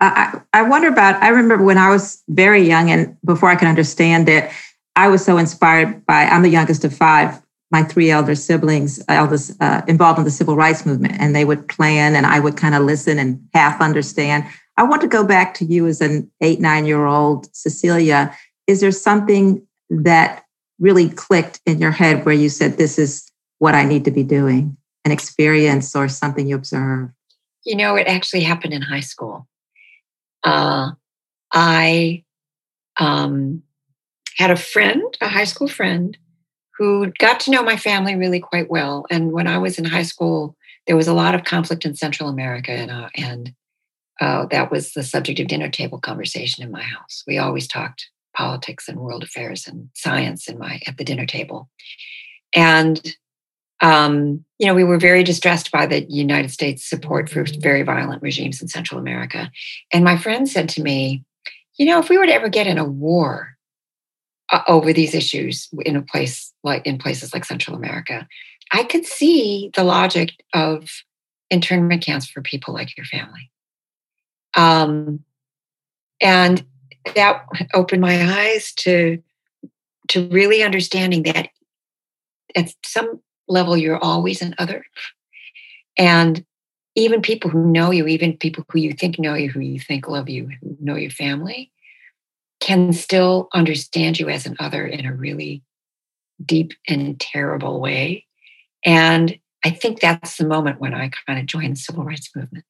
I, 0.00 0.40
I 0.52 0.62
wonder 0.62 0.88
about 0.88 1.22
i 1.22 1.28
remember 1.28 1.64
when 1.64 1.78
i 1.78 1.90
was 1.90 2.22
very 2.28 2.62
young 2.62 2.90
and 2.90 3.16
before 3.24 3.48
i 3.48 3.56
could 3.56 3.68
understand 3.68 4.28
it 4.28 4.50
i 4.96 5.08
was 5.08 5.24
so 5.24 5.38
inspired 5.38 6.04
by 6.06 6.24
i'm 6.24 6.42
the 6.42 6.48
youngest 6.48 6.84
of 6.84 6.94
five 6.94 7.42
my 7.72 7.82
three 7.82 8.10
elder 8.10 8.34
siblings, 8.34 9.02
eldest, 9.08 9.60
uh, 9.60 9.80
involved 9.88 10.18
in 10.18 10.26
the 10.26 10.30
civil 10.30 10.54
rights 10.54 10.84
movement, 10.84 11.14
and 11.18 11.34
they 11.34 11.46
would 11.46 11.66
plan, 11.68 12.14
and 12.14 12.26
I 12.26 12.38
would 12.38 12.56
kind 12.56 12.74
of 12.74 12.82
listen 12.82 13.18
and 13.18 13.42
half 13.54 13.80
understand. 13.80 14.44
I 14.76 14.82
want 14.82 15.00
to 15.00 15.08
go 15.08 15.24
back 15.24 15.54
to 15.54 15.64
you 15.64 15.86
as 15.86 16.02
an 16.02 16.30
eight, 16.42 16.60
nine 16.60 16.84
year 16.84 17.06
old 17.06 17.48
Cecilia. 17.56 18.36
Is 18.66 18.80
there 18.80 18.92
something 18.92 19.66
that 19.88 20.44
really 20.78 21.08
clicked 21.08 21.60
in 21.64 21.78
your 21.78 21.90
head 21.90 22.26
where 22.26 22.34
you 22.34 22.50
said, 22.50 22.76
This 22.76 22.98
is 22.98 23.31
what 23.62 23.76
I 23.76 23.84
need 23.84 24.04
to 24.06 24.10
be 24.10 24.24
doing? 24.24 24.76
An 25.04 25.12
experience 25.12 25.94
or 25.94 26.08
something 26.08 26.48
you 26.48 26.56
observe? 26.56 27.10
You 27.64 27.76
know, 27.76 27.94
it 27.94 28.08
actually 28.08 28.42
happened 28.42 28.74
in 28.74 28.82
high 28.82 29.06
school. 29.12 29.46
Uh, 30.42 30.90
I 31.52 32.24
um, 32.98 33.62
had 34.36 34.50
a 34.50 34.56
friend, 34.56 35.04
a 35.20 35.28
high 35.28 35.44
school 35.44 35.68
friend, 35.68 36.18
who 36.76 37.12
got 37.20 37.38
to 37.40 37.52
know 37.52 37.62
my 37.62 37.76
family 37.76 38.16
really 38.16 38.40
quite 38.40 38.68
well. 38.68 39.06
And 39.12 39.30
when 39.30 39.46
I 39.46 39.58
was 39.58 39.78
in 39.78 39.84
high 39.84 40.02
school, 40.02 40.56
there 40.88 40.96
was 40.96 41.06
a 41.06 41.14
lot 41.14 41.36
of 41.36 41.44
conflict 41.44 41.84
in 41.84 41.94
Central 41.94 42.28
America, 42.28 42.72
and, 42.72 42.90
uh, 42.90 43.10
and 43.14 43.54
uh, 44.20 44.46
that 44.46 44.72
was 44.72 44.92
the 44.92 45.04
subject 45.04 45.38
of 45.38 45.46
dinner 45.46 45.68
table 45.68 46.00
conversation 46.00 46.64
in 46.64 46.72
my 46.72 46.82
house. 46.82 47.22
We 47.28 47.38
always 47.38 47.68
talked 47.68 48.10
politics 48.36 48.88
and 48.88 48.98
world 48.98 49.22
affairs 49.22 49.68
and 49.68 49.88
science 49.94 50.48
in 50.48 50.58
my 50.58 50.80
at 50.88 50.98
the 50.98 51.04
dinner 51.04 51.26
table. 51.26 51.70
And, 52.52 53.00
um, 53.82 54.44
you 54.58 54.66
know, 54.66 54.74
we 54.74 54.84
were 54.84 54.98
very 54.98 55.24
distressed 55.24 55.72
by 55.72 55.86
the 55.86 56.04
United 56.08 56.52
States 56.52 56.88
support 56.88 57.28
for 57.28 57.44
very 57.58 57.82
violent 57.82 58.22
regimes 58.22 58.62
in 58.62 58.68
Central 58.68 59.00
America. 59.00 59.50
And 59.92 60.04
my 60.04 60.16
friend 60.16 60.48
said 60.48 60.68
to 60.70 60.82
me, 60.82 61.24
you 61.76 61.86
know, 61.86 61.98
if 61.98 62.08
we 62.08 62.16
were 62.16 62.26
to 62.26 62.34
ever 62.34 62.48
get 62.48 62.68
in 62.68 62.78
a 62.78 62.84
war 62.84 63.56
uh, 64.50 64.60
over 64.68 64.92
these 64.92 65.14
issues 65.14 65.68
in 65.80 65.96
a 65.96 66.02
place 66.02 66.52
like 66.62 66.86
in 66.86 66.96
places 66.96 67.34
like 67.34 67.44
Central 67.44 67.76
America, 67.76 68.26
I 68.72 68.84
could 68.84 69.04
see 69.04 69.70
the 69.74 69.82
logic 69.82 70.30
of 70.54 70.88
internment 71.50 72.02
camps 72.02 72.28
for 72.28 72.40
people 72.40 72.72
like 72.72 72.96
your 72.96 73.06
family. 73.06 73.50
Um, 74.56 75.24
and 76.20 76.64
that 77.16 77.44
opened 77.74 78.00
my 78.00 78.22
eyes 78.22 78.72
to 78.76 79.20
to 80.08 80.28
really 80.28 80.62
understanding 80.62 81.22
that 81.24 81.48
at 82.54 82.72
some 82.84 83.20
level 83.52 83.76
you're 83.76 84.02
always 84.02 84.42
an 84.42 84.54
other. 84.58 84.84
And 85.96 86.44
even 86.94 87.22
people 87.22 87.50
who 87.50 87.64
know 87.64 87.90
you 87.90 88.06
even 88.06 88.36
people 88.36 88.64
who 88.68 88.78
you 88.78 88.92
think 88.92 89.18
know 89.18 89.34
you 89.34 89.50
who 89.50 89.60
you 89.60 89.78
think 89.78 90.08
love 90.08 90.28
you 90.28 90.48
who 90.60 90.76
know 90.80 90.96
your 90.96 91.10
family 91.10 91.70
can 92.60 92.92
still 92.92 93.48
understand 93.54 94.18
you 94.18 94.28
as 94.28 94.46
an 94.46 94.56
other 94.60 94.86
in 94.86 95.06
a 95.06 95.14
really 95.14 95.62
deep 96.44 96.72
and 96.88 97.18
terrible 97.20 97.80
way. 97.80 98.26
And 98.84 99.38
i 99.64 99.70
think 99.70 100.00
that's 100.00 100.36
the 100.36 100.46
moment 100.46 100.80
when 100.80 100.92
i 100.92 101.10
kind 101.26 101.38
of 101.38 101.46
joined 101.46 101.76
the 101.76 101.80
civil 101.80 102.04
rights 102.04 102.30
movement. 102.34 102.64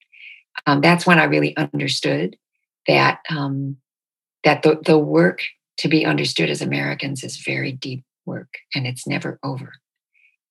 Um, 0.66 0.80
that's 0.80 1.06
when 1.06 1.18
i 1.18 1.24
really 1.24 1.56
understood 1.56 2.36
that 2.86 3.20
um, 3.30 3.76
that 4.44 4.62
the, 4.62 4.80
the 4.84 4.98
work 4.98 5.42
to 5.78 5.88
be 5.88 6.04
understood 6.04 6.50
as 6.50 6.62
Americans 6.62 7.24
is 7.24 7.36
very 7.38 7.72
deep 7.72 8.04
work 8.26 8.58
and 8.74 8.86
it's 8.86 9.06
never 9.06 9.38
over. 9.42 9.72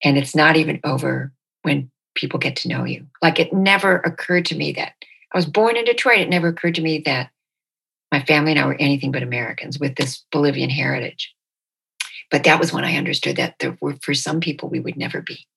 And 0.03 0.17
it's 0.17 0.35
not 0.35 0.55
even 0.55 0.79
over 0.83 1.31
when 1.63 1.91
people 2.15 2.39
get 2.39 2.55
to 2.57 2.67
know 2.67 2.83
you. 2.83 3.07
Like 3.21 3.39
it 3.39 3.53
never 3.53 3.97
occurred 3.97 4.45
to 4.47 4.55
me 4.55 4.71
that 4.73 4.93
I 5.33 5.37
was 5.37 5.45
born 5.45 5.77
in 5.77 5.85
Detroit. 5.85 6.19
It 6.19 6.29
never 6.29 6.47
occurred 6.47 6.75
to 6.75 6.81
me 6.81 6.99
that 7.05 7.29
my 8.11 8.21
family 8.23 8.51
and 8.51 8.59
I 8.59 8.65
were 8.65 8.75
anything 8.79 9.11
but 9.11 9.23
Americans 9.23 9.79
with 9.79 9.95
this 9.95 10.23
Bolivian 10.31 10.69
heritage. 10.69 11.33
But 12.29 12.43
that 12.43 12.59
was 12.59 12.73
when 12.73 12.83
I 12.83 12.97
understood 12.97 13.37
that 13.37 13.55
there 13.59 13.77
were, 13.81 13.95
for 14.01 14.13
some 14.13 14.39
people, 14.39 14.69
we 14.69 14.79
would 14.79 14.97
never 14.97 15.21
be. 15.21 15.47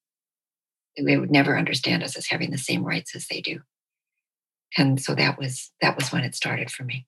They 0.97 1.17
would 1.17 1.31
never 1.31 1.57
understand 1.57 2.03
us 2.03 2.15
as 2.15 2.27
having 2.27 2.51
the 2.51 2.57
same 2.57 2.83
rights 2.83 3.15
as 3.15 3.27
they 3.27 3.41
do. 3.41 3.61
And 4.77 5.01
so 5.01 5.15
that 5.15 5.37
was 5.37 5.71
that 5.81 5.97
was 5.97 6.11
when 6.11 6.23
it 6.23 6.35
started 6.35 6.71
for 6.71 6.83
me 6.83 7.05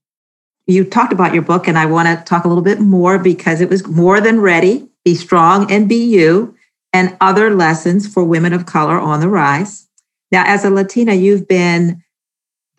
you 0.68 0.84
talked 0.84 1.14
about 1.14 1.34
your 1.34 1.44
book, 1.44 1.68
and 1.68 1.78
I 1.78 1.86
want 1.86 2.08
to 2.08 2.24
talk 2.26 2.44
a 2.44 2.48
little 2.48 2.64
bit 2.64 2.80
more 2.80 3.18
because 3.18 3.62
it 3.62 3.70
was 3.70 3.88
more 3.88 4.20
than 4.20 4.42
ready. 4.42 4.88
Be 5.06 5.16
strong 5.16 5.72
and 5.72 5.88
be 5.88 6.04
you, 6.04 6.56
and 6.98 7.16
other 7.22 7.54
lessons 7.54 8.12
for 8.12 8.24
women 8.24 8.54
of 8.54 8.66
color 8.66 9.00
on 9.00 9.20
the 9.20 9.30
rise. 9.30 9.88
Now, 10.32 10.44
as 10.48 10.66
a 10.66 10.72
Latina, 10.72 11.14
you've 11.14 11.48
been 11.48 12.04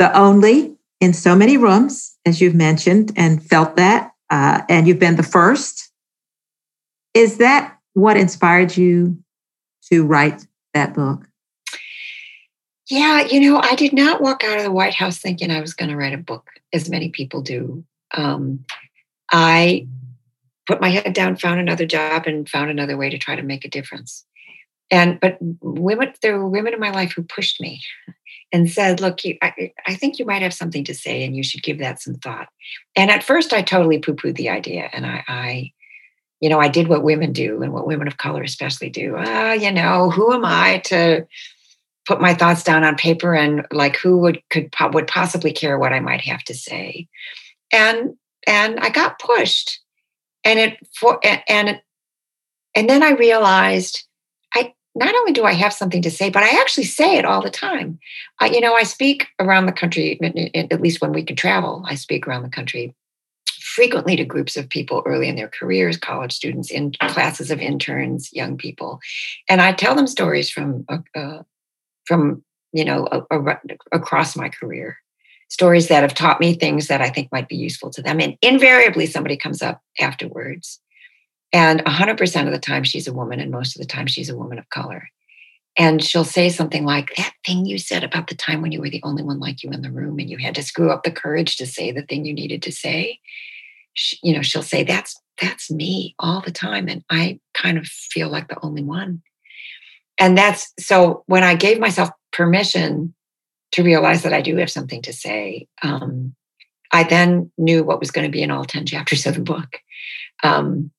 the 0.01 0.13
only 0.19 0.77
in 1.01 1.13
so 1.13 1.37
many 1.37 1.57
rooms, 1.57 2.19
as 2.27 2.41
you've 2.41 2.57
mentioned, 2.57 3.13
and 3.15 3.41
felt 3.41 3.77
that, 3.77 4.11
uh, 4.29 4.63
and 4.69 4.89
you've 4.89 4.99
been 4.99 5.15
the 5.15 5.23
first. 5.23 5.93
Is 7.15 7.39
that 7.39 7.79
what 7.95 8.17
inspired 8.17 8.77
you 8.77 9.17
to 9.93 10.05
write 10.05 10.45
that 10.75 10.95
book? 10.95 11.29
Yeah, 12.91 13.21
you 13.21 13.39
know, 13.39 13.61
I 13.63 13.77
did 13.77 13.93
not 13.93 14.21
walk 14.21 14.43
out 14.43 14.57
of 14.59 14.65
the 14.65 14.73
White 14.73 14.95
House 14.95 15.19
thinking 15.19 15.53
I 15.53 15.61
was 15.61 15.75
going 15.75 15.91
to 15.91 15.97
write 15.97 16.15
a 16.15 16.19
book, 16.19 16.51
as 16.73 16.91
many 16.91 17.11
people 17.11 17.41
do. 17.41 17.85
Um, 18.13 18.65
I 19.31 19.87
put 20.69 20.81
my 20.81 20.91
head 20.91 21.13
down, 21.15 21.37
found 21.37 21.59
another 21.59 21.87
job, 21.87 22.27
and 22.27 22.49
found 22.49 22.71
another 22.71 22.97
way 22.97 23.11
to 23.11 23.19
try 23.19 23.35
to 23.35 23.43
make 23.43 23.65
a 23.65 23.71
difference. 23.71 24.25
And 24.91 25.19
but 25.19 25.39
women, 25.61 26.13
there 26.23 26.39
were 26.39 26.49
women 26.49 26.75
in 26.75 26.81
my 26.81 26.91
life 26.91 27.13
who 27.13 27.23
pushed 27.23 27.61
me 27.61 27.83
and 28.53 28.71
said, 28.71 29.01
"Look, 29.01 29.25
you, 29.25 29.37
I, 29.43 29.73
I 29.87 29.95
think 29.95 30.19
you 30.19 30.25
might 30.25 30.43
have 30.43 30.55
something 30.55 30.85
to 30.85 30.95
say, 30.95 31.25
and 31.25 31.37
you 31.37 31.43
should 31.43 31.63
give 31.63 31.79
that 31.79 32.01
some 32.01 32.15
thought." 32.15 32.49
And 32.95 33.11
at 33.11 33.25
first, 33.25 33.53
I 33.53 33.63
totally 33.63 33.99
poo-pooed 33.99 34.37
the 34.37 34.51
idea, 34.51 34.89
and 34.93 35.05
I, 35.05 35.25
I 35.27 35.73
you 36.41 36.49
know, 36.49 36.61
I 36.61 36.69
did 36.69 36.89
what 36.89 37.03
women 37.03 37.33
do, 37.33 37.63
and 37.63 37.73
what 37.73 37.87
women 37.87 38.07
of 38.07 38.19
color 38.19 38.43
especially 38.43 38.91
do. 38.91 39.17
Ah, 39.19 39.51
uh, 39.51 39.53
you 39.55 39.73
know, 39.73 40.11
who 40.11 40.33
am 40.33 40.45
I 40.45 40.79
to? 40.87 41.27
put 42.07 42.23
my 42.23 42.33
thoughts 42.33 42.63
down 42.63 42.85
on 42.85 42.97
paper 42.97 43.35
and 43.35 43.67
like 43.71 43.95
who 43.99 44.17
would 44.17 44.43
could 44.49 44.75
would 44.95 45.07
possibly 45.07 45.53
care 45.53 45.79
what 45.79 45.93
I 45.93 46.01
might 46.01 46.23
have 46.23 46.43
to 46.45 46.55
say, 46.55 47.07
and 47.71 48.15
and 48.47 48.81
I 48.81 48.89
got 48.89 49.19
pushed, 49.19 49.79
and 50.49 50.59
it 50.59 50.79
for 50.95 51.21
and 51.23 51.81
and 52.75 52.89
then 52.89 53.03
I 53.03 53.11
realized 53.11 54.05
I 54.55 54.73
not 54.95 55.15
only 55.15 55.33
do 55.33 55.45
I 55.45 55.53
have 55.53 55.73
something 55.73 56.03
to 56.03 56.11
say, 56.11 56.31
but 56.31 56.43
I 56.43 56.61
actually 56.61 56.85
say 56.85 57.17
it 57.19 57.25
all 57.25 57.43
the 57.43 57.51
time. 57.51 57.99
I, 58.41 58.47
you 58.47 58.61
know, 58.61 58.75
I 58.75 58.83
speak 58.83 59.29
around 59.39 59.67
the 59.67 59.73
country, 59.73 60.19
at 60.55 60.81
least 60.81 61.01
when 61.01 61.13
we 61.13 61.23
can 61.23 61.37
travel. 61.37 61.85
I 61.87 61.95
speak 61.95 62.27
around 62.27 62.43
the 62.43 62.49
country 62.49 62.95
frequently 63.61 64.17
to 64.17 64.25
groups 64.25 64.57
of 64.57 64.69
people 64.69 65.03
early 65.05 65.29
in 65.29 65.37
their 65.37 65.49
careers, 65.49 65.99
college 65.99 66.33
students, 66.33 66.71
in 66.71 66.93
classes 66.93 67.51
of 67.51 67.61
interns, 67.61 68.33
young 68.33 68.57
people, 68.57 69.01
and 69.49 69.61
I 69.61 69.73
tell 69.73 69.95
them 69.95 70.07
stories 70.07 70.51
from 70.51 70.87
uh, 70.89 70.99
uh 71.15 71.43
from 72.07 72.43
you 72.73 72.87
know 72.87 73.07
a, 73.13 73.39
a, 73.39 73.59
across 73.93 74.35
my 74.35 74.49
career 74.49 74.97
stories 75.49 75.89
that 75.89 76.03
have 76.03 76.15
taught 76.15 76.41
me 76.41 76.55
things 76.55 76.89
that 76.89 77.01
i 77.01 77.09
think 77.09 77.31
might 77.33 77.49
be 77.49 77.57
useful 77.57 77.91
to 77.91 78.03
them. 78.03 78.21
And 78.21 78.37
invariably 78.43 79.07
somebody 79.07 79.37
comes 79.37 79.63
up 79.63 79.83
afterwards. 79.99 80.81
And 81.53 81.83
100% 81.85 82.47
of 82.47 82.53
the 82.53 82.59
time 82.59 82.85
she's 82.85 83.09
a 83.09 83.13
woman 83.13 83.41
and 83.41 83.51
most 83.51 83.75
of 83.75 83.81
the 83.81 83.89
time 83.89 84.07
she's 84.07 84.29
a 84.29 84.37
woman 84.37 84.59
of 84.59 84.69
color. 84.69 85.09
And 85.79 86.03
she'll 86.03 86.25
say 86.25 86.51
something 86.51 86.85
like 86.85 87.15
that 87.17 87.33
thing 87.47 87.65
you 87.65 87.79
said 87.79 88.05
about 88.05 88.27
the 88.27 88.35
time 88.35 88.61
when 88.61 88.73
you 88.73 88.81
were 88.81 88.91
the 88.91 89.03
only 89.05 89.23
one 89.23 89.39
like 89.39 89.63
you 89.63 89.71
in 89.71 89.81
the 89.81 89.93
room 89.93 90.19
and 90.19 90.29
you 90.29 90.37
had 90.37 90.57
to 90.57 90.63
screw 90.63 90.91
up 90.91 91.05
the 91.05 91.11
courage 91.11 91.57
to 91.57 91.67
say 91.67 91.93
the 91.93 92.03
thing 92.03 92.25
you 92.25 92.35
needed 92.35 92.63
to 92.63 92.73
say. 92.73 93.21
She, 93.95 94.19
you 94.23 94.35
know 94.35 94.43
she'll 94.43 94.63
say 94.63 94.85
that's 94.85 95.19
that's 95.41 95.71
me 95.71 96.15
all 96.19 96.41
the 96.41 96.53
time 96.53 96.89
and 96.89 97.03
i 97.11 97.41
kind 97.55 97.79
of 97.79 97.87
feel 97.87 98.29
like 98.29 98.49
the 98.49 98.59
only 98.63 98.83
one. 98.83 99.23
And 100.19 100.37
that's 100.37 100.73
so 100.79 101.23
when 101.27 101.45
I 101.45 101.55
gave 101.55 101.79
myself 101.79 102.11
permission 102.33 103.15
to 103.73 103.83
realize 103.83 104.23
that 104.23 104.33
I 104.33 104.41
do 104.41 104.57
have 104.57 104.71
something 104.71 105.03
to 105.03 105.13
say, 105.13 105.67
um, 105.83 106.35
I 106.91 107.05
then 107.05 107.51
knew 107.59 107.85
what 107.85 108.01
was 108.01 108.11
going 108.11 108.27
to 108.27 108.33
be 108.33 108.43
in 108.43 108.51
all 108.51 108.65
10 108.65 108.87
chapters 108.87 109.27
of 109.27 109.35
the 109.35 109.41
book. 109.41 109.81
Um, 110.43 110.91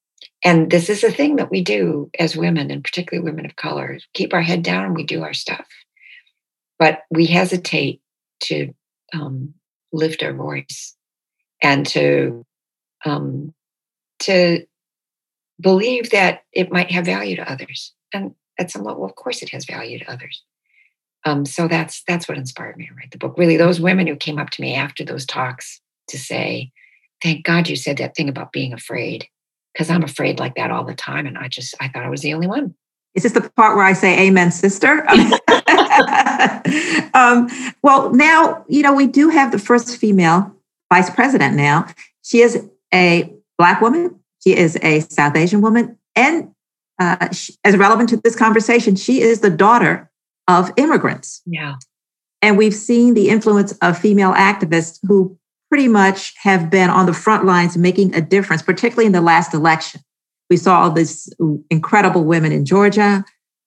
and 0.44 0.72
this 0.72 0.90
is 0.90 1.04
a 1.04 1.12
thing 1.12 1.36
that 1.38 1.52
we 1.52 1.62
do 1.62 2.10
as 2.18 2.38
women, 2.38 2.72
and 2.72 2.84
particularly 2.84 3.30
women 3.30 3.46
of 3.46 3.56
color 3.56 4.00
keep 4.14 4.34
our 4.34 4.42
head 4.42 4.64
down 4.64 4.86
and 4.86 4.96
we 4.96 5.04
do 5.04 5.24
our 5.24 5.34
stuff. 5.34 5.68
But 6.78 7.02
we 7.10 7.26
hesitate 7.26 8.02
to 8.42 8.74
um, 9.14 9.54
lift 9.92 10.24
our 10.24 10.34
voice 10.34 10.96
and 11.62 11.86
to 11.88 12.46
um, 13.06 13.54
to 14.20 14.66
believe 15.60 16.12
that 16.12 16.44
it 16.54 16.72
might 16.72 16.92
have 16.92 17.06
value 17.06 17.36
to 17.38 17.52
others. 17.52 17.94
And 18.14 18.36
at 18.58 18.72
some 18.72 18.84
level, 18.84 19.06
of 19.06 19.16
course, 19.16 19.42
it 19.42 19.50
has 19.50 19.66
value 19.66 20.00
to 20.00 20.12
others. 20.12 20.44
Um, 21.26 21.46
so 21.46 21.68
that's 21.68 22.04
that's 22.08 22.28
what 22.28 22.38
inspired 22.38 22.78
me 22.78 22.88
to 22.88 22.94
write 22.94 23.12
the 23.12 23.18
book. 23.18 23.36
Really, 23.38 23.58
those 23.58 23.82
women 23.82 24.08
who 24.08 24.16
came 24.16 24.40
up 24.40 24.50
to 24.52 24.62
me 24.62 24.76
after 24.76 25.04
those 25.04 25.26
talks 25.26 25.82
to 26.08 26.18
say, 26.18 26.72
"Thank 27.22 27.46
God 27.46 27.68
you 27.68 27.76
said 27.76 27.98
that 27.98 28.16
thing 28.16 28.30
about 28.30 28.52
being 28.52 28.74
afraid," 28.74 29.28
because 29.74 29.90
I'm 29.90 30.04
afraid 30.04 30.40
like 30.40 30.56
that 30.56 30.72
all 30.72 30.86
the 30.86 30.96
time, 30.96 31.28
and 31.28 31.38
I 31.38 31.48
just 31.48 31.76
I 31.80 31.90
thought 31.90 32.06
I 32.06 32.10
was 32.10 32.22
the 32.22 32.34
only 32.34 32.48
one. 32.48 32.74
Is 33.16 33.24
this 33.24 33.34
the 33.34 33.42
part 33.42 33.76
where 33.76 33.86
I 33.86 33.94
say 33.94 34.28
"Amen, 34.28 34.52
sister"? 34.52 35.06
um, 37.14 37.50
well, 37.84 38.14
now 38.14 38.64
you 38.70 38.82
know 38.82 38.94
we 38.94 39.08
do 39.08 39.30
have 39.30 39.52
the 39.52 39.60
first 39.60 39.98
female 39.98 40.56
vice 40.92 41.10
president. 41.10 41.56
Now 41.56 41.88
she 42.24 42.40
is 42.40 42.66
a 42.94 43.34
black 43.58 43.82
woman. 43.82 44.20
She 44.42 44.56
is 44.56 44.78
a 44.82 45.02
South 45.02 45.36
Asian 45.36 45.62
woman, 45.62 45.98
and 46.16 46.52
uh, 46.98 47.30
she, 47.32 47.56
as 47.66 47.76
relevant 47.76 48.08
to 48.10 48.18
this 48.18 48.38
conversation, 48.38 48.96
she 48.96 49.22
is 49.22 49.42
the 49.42 49.50
daughter 49.50 50.09
of 50.50 50.72
immigrants. 50.76 51.42
Yeah. 51.46 51.76
And 52.42 52.58
we've 52.58 52.74
seen 52.74 53.14
the 53.14 53.30
influence 53.30 53.72
of 53.82 53.98
female 53.98 54.34
activists 54.34 55.00
who 55.04 55.38
pretty 55.70 55.88
much 55.88 56.34
have 56.42 56.70
been 56.70 56.90
on 56.90 57.06
the 57.06 57.14
front 57.14 57.46
lines 57.46 57.78
making 57.78 58.16
a 58.16 58.22
difference, 58.22 58.64
particularly 58.64 59.06
in 59.06 59.12
the 59.12 59.22
last 59.22 59.54
election. 59.54 60.02
We 60.50 60.58
saw 60.58 60.82
all 60.82 60.92
these 60.92 61.32
incredible 61.70 62.26
women 62.26 62.52
in 62.52 62.66
Georgia, 62.66 63.24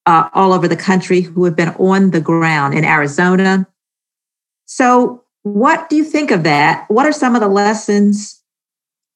uh, 0.07 0.29
all 0.35 0.53
over 0.53 0.66
the 0.66 0.77
country 0.77 1.21
who 1.21 1.45
have 1.45 1.55
been 1.55 1.68
on 1.79 2.11
the 2.11 2.21
ground 2.21 2.75
in 2.75 2.85
Arizona. 2.85 3.68
So, 4.66 5.23
what 5.45 5.88
do 5.88 5.97
you 5.97 6.05
think 6.05 6.33
of 6.33 6.42
that? 6.42 6.87
What 6.88 7.07
are 7.07 7.12
some 7.12 7.37
of 7.37 7.40
the 7.40 7.49
lessons 7.49 8.42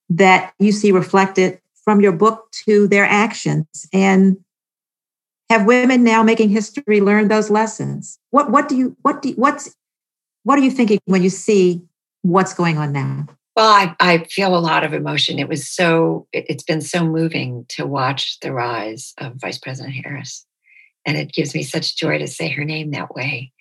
that 0.08 0.52
you 0.60 0.70
see 0.70 0.92
reflected 0.92 1.60
from 1.84 2.00
your 2.00 2.12
book 2.12 2.46
to 2.66 2.86
their 2.86 3.04
actions 3.04 3.86
and 3.92 4.36
have 5.50 5.66
women 5.66 6.02
now 6.02 6.22
making 6.22 6.48
history 6.48 7.00
learn 7.00 7.28
those 7.28 7.50
lessons 7.50 8.18
what 8.30 8.50
what 8.50 8.68
do 8.68 8.76
you 8.76 8.96
what 9.02 9.22
do 9.22 9.32
what's 9.36 9.74
what 10.44 10.58
are 10.58 10.62
you 10.62 10.70
thinking 10.70 10.98
when 11.06 11.22
you 11.22 11.30
see 11.30 11.82
what's 12.22 12.54
going 12.54 12.78
on 12.78 12.92
now 12.92 13.26
Well, 13.56 13.68
I, 13.68 13.96
I 14.00 14.24
feel 14.24 14.56
a 14.56 14.60
lot 14.60 14.84
of 14.84 14.92
emotion. 14.92 15.38
It 15.38 15.48
was 15.48 15.66
so, 15.68 16.26
it, 16.32 16.44
it's 16.48 16.62
been 16.62 16.82
so 16.82 17.04
moving 17.06 17.64
to 17.70 17.86
watch 17.86 18.38
the 18.40 18.52
rise 18.52 19.14
of 19.18 19.36
Vice 19.36 19.58
President 19.58 19.94
Harris. 19.94 20.44
And 21.06 21.16
it 21.16 21.32
gives 21.32 21.54
me 21.54 21.62
such 21.62 21.96
joy 21.96 22.18
to 22.18 22.26
say 22.26 22.48
her 22.50 22.64
name 22.64 22.90
that 22.90 23.14
way. 23.14 23.52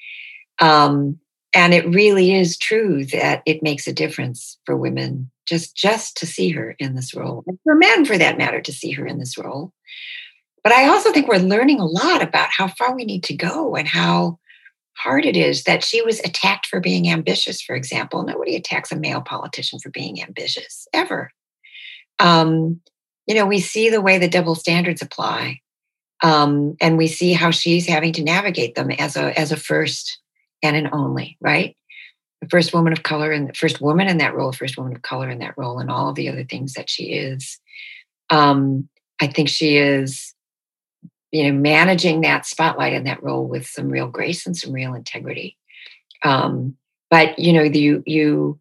Um, 0.60 1.20
and 1.54 1.74
it 1.74 1.88
really 1.88 2.36
is 2.36 2.58
true 2.58 3.06
that 3.06 3.42
it 3.46 3.64
makes 3.64 3.88
a 3.88 3.94
difference 3.94 4.60
for 4.66 4.76
women 4.76 5.32
just 5.46 5.76
just 5.76 6.18
to 6.18 6.26
see 6.26 6.50
her 6.50 6.76
in 6.80 6.96
this 6.96 7.14
role 7.14 7.44
and 7.48 7.58
for 7.64 7.76
men 7.76 8.04
for 8.04 8.18
that 8.18 8.38
matter 8.38 8.62
to 8.62 8.74
see 8.74 8.92
her 8.92 9.06
in 9.06 9.20
this 9.20 9.38
role 9.38 9.72
but 10.66 10.74
i 10.74 10.88
also 10.88 11.14
think 11.14 11.30
we're 11.30 11.38
learning 11.38 11.80
a 11.80 11.86
lot 11.86 12.22
about 12.22 12.50
how 12.52 12.68
far 12.68 12.94
we 12.94 13.06
need 13.06 13.24
to 13.24 13.36
go 13.36 13.78
and 13.78 13.88
how 13.88 14.38
hard 14.98 15.26
it 15.26 15.36
is 15.36 15.64
that 15.64 15.84
she 15.84 16.02
was 16.02 16.20
attacked 16.22 16.68
for 16.68 16.80
being 16.80 17.10
ambitious, 17.10 17.62
for 17.62 17.76
example. 17.76 18.24
Nobody 18.24 18.56
attacks 18.56 18.92
a 18.92 18.96
male 18.96 19.22
politician 19.22 19.80
for 19.80 19.90
being 19.90 20.22
ambitious, 20.22 20.88
ever. 20.94 21.32
Um, 22.20 22.82
you 23.28 23.36
know, 23.36 23.46
we 23.46 23.60
see 23.60 23.90
the 23.90 24.02
way 24.02 24.18
the 24.18 24.28
double 24.28 24.56
standards 24.56 25.02
apply. 25.02 25.60
Um, 26.24 26.76
and 26.80 26.98
we 26.98 27.08
see 27.08 27.34
how 27.34 27.52
she's 27.52 27.88
having 27.88 28.14
to 28.14 28.24
navigate 28.24 28.76
them 28.76 28.90
as 28.92 29.18
a 29.18 29.38
as 29.38 29.52
a 29.52 29.58
first 29.58 30.20
and 30.64 30.76
an 30.76 30.90
only, 30.94 31.38
right? 31.42 31.76
The 32.42 32.48
first 32.48 32.74
woman 32.74 32.94
of 32.94 33.04
color 33.04 33.32
and 33.32 33.50
the 33.50 33.54
first 33.54 33.82
woman 33.82 34.08
in 34.08 34.18
that 34.20 34.34
role, 34.34 34.54
first 34.54 34.78
woman 34.78 34.96
of 34.96 35.02
color 35.02 35.30
in 35.30 35.40
that 35.40 35.58
role, 35.58 35.80
and 35.80 35.92
all 35.92 36.10
of 36.10 36.16
the 36.16 36.30
other 36.30 36.46
things 36.46 36.74
that 36.74 36.90
she 36.90 37.14
is. 37.14 37.60
Um, 38.30 38.88
I 39.22 39.28
think 39.28 39.50
she 39.50 39.78
is 39.78 40.34
you 41.36 41.44
know, 41.44 41.60
managing 41.60 42.22
that 42.22 42.46
spotlight 42.46 42.94
and 42.94 43.06
that 43.06 43.22
role 43.22 43.46
with 43.46 43.68
some 43.68 43.90
real 43.90 44.08
grace 44.08 44.46
and 44.46 44.56
some 44.56 44.72
real 44.72 44.94
integrity. 44.94 45.58
Um, 46.24 46.78
but 47.10 47.38
you 47.38 47.52
know, 47.52 47.64
you 47.64 48.04
you 48.06 48.58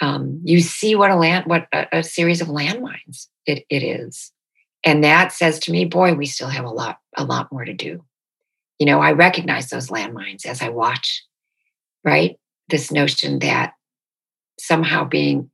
um, 0.00 0.40
you 0.44 0.60
see 0.60 0.94
what 0.94 1.10
a 1.10 1.16
land 1.16 1.46
what 1.46 1.66
a, 1.72 1.98
a 1.98 2.02
series 2.04 2.40
of 2.40 2.46
landmines 2.46 3.26
it, 3.46 3.64
it 3.68 3.82
is, 3.82 4.30
and 4.84 5.02
that 5.02 5.32
says 5.32 5.58
to 5.58 5.72
me, 5.72 5.86
boy, 5.86 6.14
we 6.14 6.24
still 6.24 6.46
have 6.46 6.64
a 6.64 6.70
lot 6.70 6.98
a 7.16 7.24
lot 7.24 7.50
more 7.50 7.64
to 7.64 7.74
do. 7.74 8.04
You 8.78 8.86
know, 8.86 9.00
I 9.00 9.10
recognize 9.10 9.68
those 9.68 9.88
landmines 9.88 10.46
as 10.46 10.62
I 10.62 10.68
watch, 10.68 11.24
right? 12.04 12.38
This 12.68 12.92
notion 12.92 13.40
that 13.40 13.72
somehow 14.60 15.02
being 15.02 15.50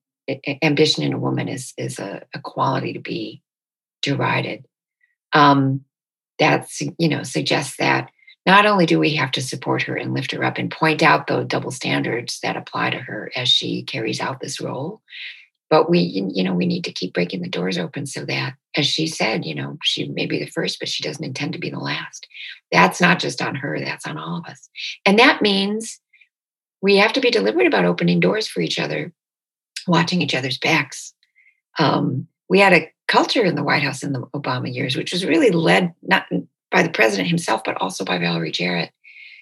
ambition 0.62 1.04
in 1.04 1.14
a 1.14 1.18
woman 1.18 1.48
is 1.48 1.72
is 1.78 1.98
a, 1.98 2.20
a 2.34 2.38
quality 2.38 2.92
to 2.92 3.00
be 3.00 3.40
derided. 4.02 4.66
Um, 5.32 5.86
that 6.38 6.68
you 6.98 7.08
know 7.08 7.22
suggests 7.22 7.76
that 7.78 8.10
not 8.46 8.66
only 8.66 8.84
do 8.84 8.98
we 8.98 9.14
have 9.14 9.30
to 9.32 9.42
support 9.42 9.82
her 9.82 9.96
and 9.96 10.12
lift 10.12 10.32
her 10.32 10.44
up 10.44 10.58
and 10.58 10.70
point 10.70 11.02
out 11.02 11.26
the 11.26 11.44
double 11.44 11.70
standards 11.70 12.38
that 12.42 12.56
apply 12.56 12.90
to 12.90 12.98
her 12.98 13.30
as 13.34 13.48
she 13.48 13.82
carries 13.82 14.20
out 14.20 14.40
this 14.40 14.60
role 14.60 15.00
but 15.70 15.90
we 15.90 15.98
you 15.98 16.44
know 16.44 16.54
we 16.54 16.66
need 16.66 16.84
to 16.84 16.92
keep 16.92 17.12
breaking 17.12 17.42
the 17.42 17.48
doors 17.48 17.78
open 17.78 18.06
so 18.06 18.24
that 18.24 18.54
as 18.76 18.86
she 18.86 19.06
said 19.06 19.44
you 19.44 19.54
know 19.54 19.76
she 19.82 20.08
may 20.08 20.26
be 20.26 20.38
the 20.38 20.50
first 20.50 20.78
but 20.78 20.88
she 20.88 21.02
doesn't 21.02 21.24
intend 21.24 21.52
to 21.52 21.58
be 21.58 21.70
the 21.70 21.78
last. 21.78 22.28
That's 22.70 23.00
not 23.00 23.18
just 23.18 23.42
on 23.42 23.54
her 23.56 23.80
that's 23.80 24.06
on 24.06 24.18
all 24.18 24.38
of 24.38 24.44
us. 24.46 24.68
And 25.04 25.18
that 25.18 25.42
means 25.42 26.00
we 26.80 26.96
have 26.96 27.12
to 27.14 27.20
be 27.20 27.30
deliberate 27.30 27.66
about 27.66 27.84
opening 27.84 28.20
doors 28.20 28.46
for 28.46 28.60
each 28.60 28.78
other 28.78 29.12
watching 29.86 30.22
each 30.22 30.34
other's 30.34 30.58
backs. 30.58 31.12
Um, 31.78 32.28
we 32.48 32.60
had 32.60 32.72
a 32.72 32.90
culture 33.08 33.44
in 33.44 33.54
the 33.54 33.64
White 33.64 33.82
House 33.82 34.02
in 34.02 34.12
the 34.12 34.22
Obama 34.34 34.72
years, 34.72 34.96
which 34.96 35.12
was 35.12 35.24
really 35.24 35.50
led 35.50 35.94
not 36.02 36.26
by 36.70 36.82
the 36.82 36.90
president 36.90 37.28
himself, 37.28 37.62
but 37.64 37.80
also 37.80 38.04
by 38.04 38.18
Valerie 38.18 38.50
Jarrett. 38.50 38.90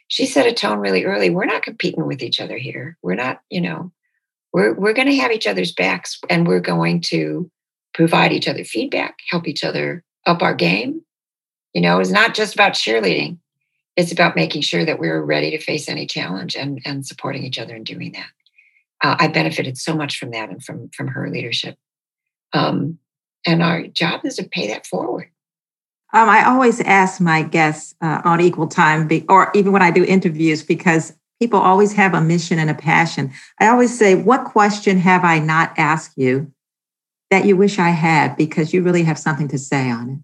She 0.09 0.27
set 0.27 0.47
a 0.47 0.53
tone 0.53 0.79
really 0.79 1.05
early. 1.05 1.31
We're 1.31 1.47
not 1.47 1.63
competing 1.63 2.07
with 2.07 2.23
each 2.23 2.41
other 2.41 2.59
here. 2.59 2.99
We're 3.03 3.15
not, 3.15 3.41
you 3.49 3.61
know, 3.61 3.93
we're 4.53 4.75
we're 4.75 4.93
going 4.93 5.09
to 5.09 5.17
have 5.17 5.33
each 5.33 5.47
other's 5.47 5.73
backs, 5.73 6.21
and 6.29 6.47
we're 6.47 6.61
going 6.61 7.01
to 7.03 7.51
provide 7.95 8.33
each 8.33 8.49
other 8.49 8.65
feedback, 8.65 9.19
help 9.31 9.49
each 9.49 9.65
other 9.65 10.05
up 10.27 10.43
our 10.43 10.55
game. 10.55 11.03
You 11.73 11.81
know, 11.81 11.99
it's 12.01 12.11
not 12.11 12.35
just 12.35 12.55
about 12.55 12.73
cheerleading. 12.73 13.39
It's 13.97 14.13
about 14.13 14.37
making 14.37 14.63
sure 14.63 14.85
that 14.85 14.99
we're 14.99 15.23
ready 15.23 15.51
to 15.51 15.59
face 15.59 15.89
any 15.89 16.07
challenge 16.07 16.57
and 16.57 16.81
and 16.85 17.07
supporting 17.07 17.45
each 17.45 17.59
other 17.59 17.75
in 17.75 17.85
doing 17.85 18.13
that. 18.13 18.29
Uh, 19.03 19.17
I 19.19 19.29
benefited 19.29 19.79
so 19.79 19.97
much 19.97 20.19
from 20.19 20.31
that 20.33 20.51
and 20.51 20.63
from 20.63 20.91
from 20.91 21.09
her 21.09 21.31
leadership. 21.31 21.77
Um, 22.53 22.99
and 23.47 23.63
our 23.63 23.87
job 23.87 24.25
is 24.25 24.37
to 24.37 24.45
pay 24.45 24.69
that 24.69 24.87
forward. 24.87 25.29
Um, 26.15 26.29
I 26.29 26.45
always 26.45 26.81
ask 26.81 27.21
my 27.21 27.43
guests 27.43 27.95
uh, 28.03 28.21
on 28.25 28.41
equal 28.41 28.67
time, 28.67 29.09
be, 29.09 29.25
or 29.29 29.51
even 29.55 29.73
when 29.73 29.83
I 29.83 29.91
do 29.91 30.05
interviews, 30.05 30.63
because 30.63 31.15
people 31.41 31.59
always 31.59 31.93
have 31.95 32.13
a 32.13 32.21
mission 32.21 32.59
and 32.59 32.69
a 32.69 32.75
passion. 32.75 33.33
I 33.59 33.69
always 33.69 33.99
say, 33.99 34.15
What 34.15 34.45
question 34.45 34.99
have 34.99 35.25
I 35.25 35.39
not 35.39 35.73
asked 35.79 36.19
you 36.19 36.53
that 37.31 37.47
you 37.47 37.57
wish 37.57 37.79
I 37.79 37.91
had? 37.91 38.37
Because 38.37 38.75
you 38.75 38.83
really 38.83 39.05
have 39.05 39.19
something 39.19 39.49
to 39.49 39.59
say 39.59 39.91
on 39.91 40.11
it. 40.11 40.19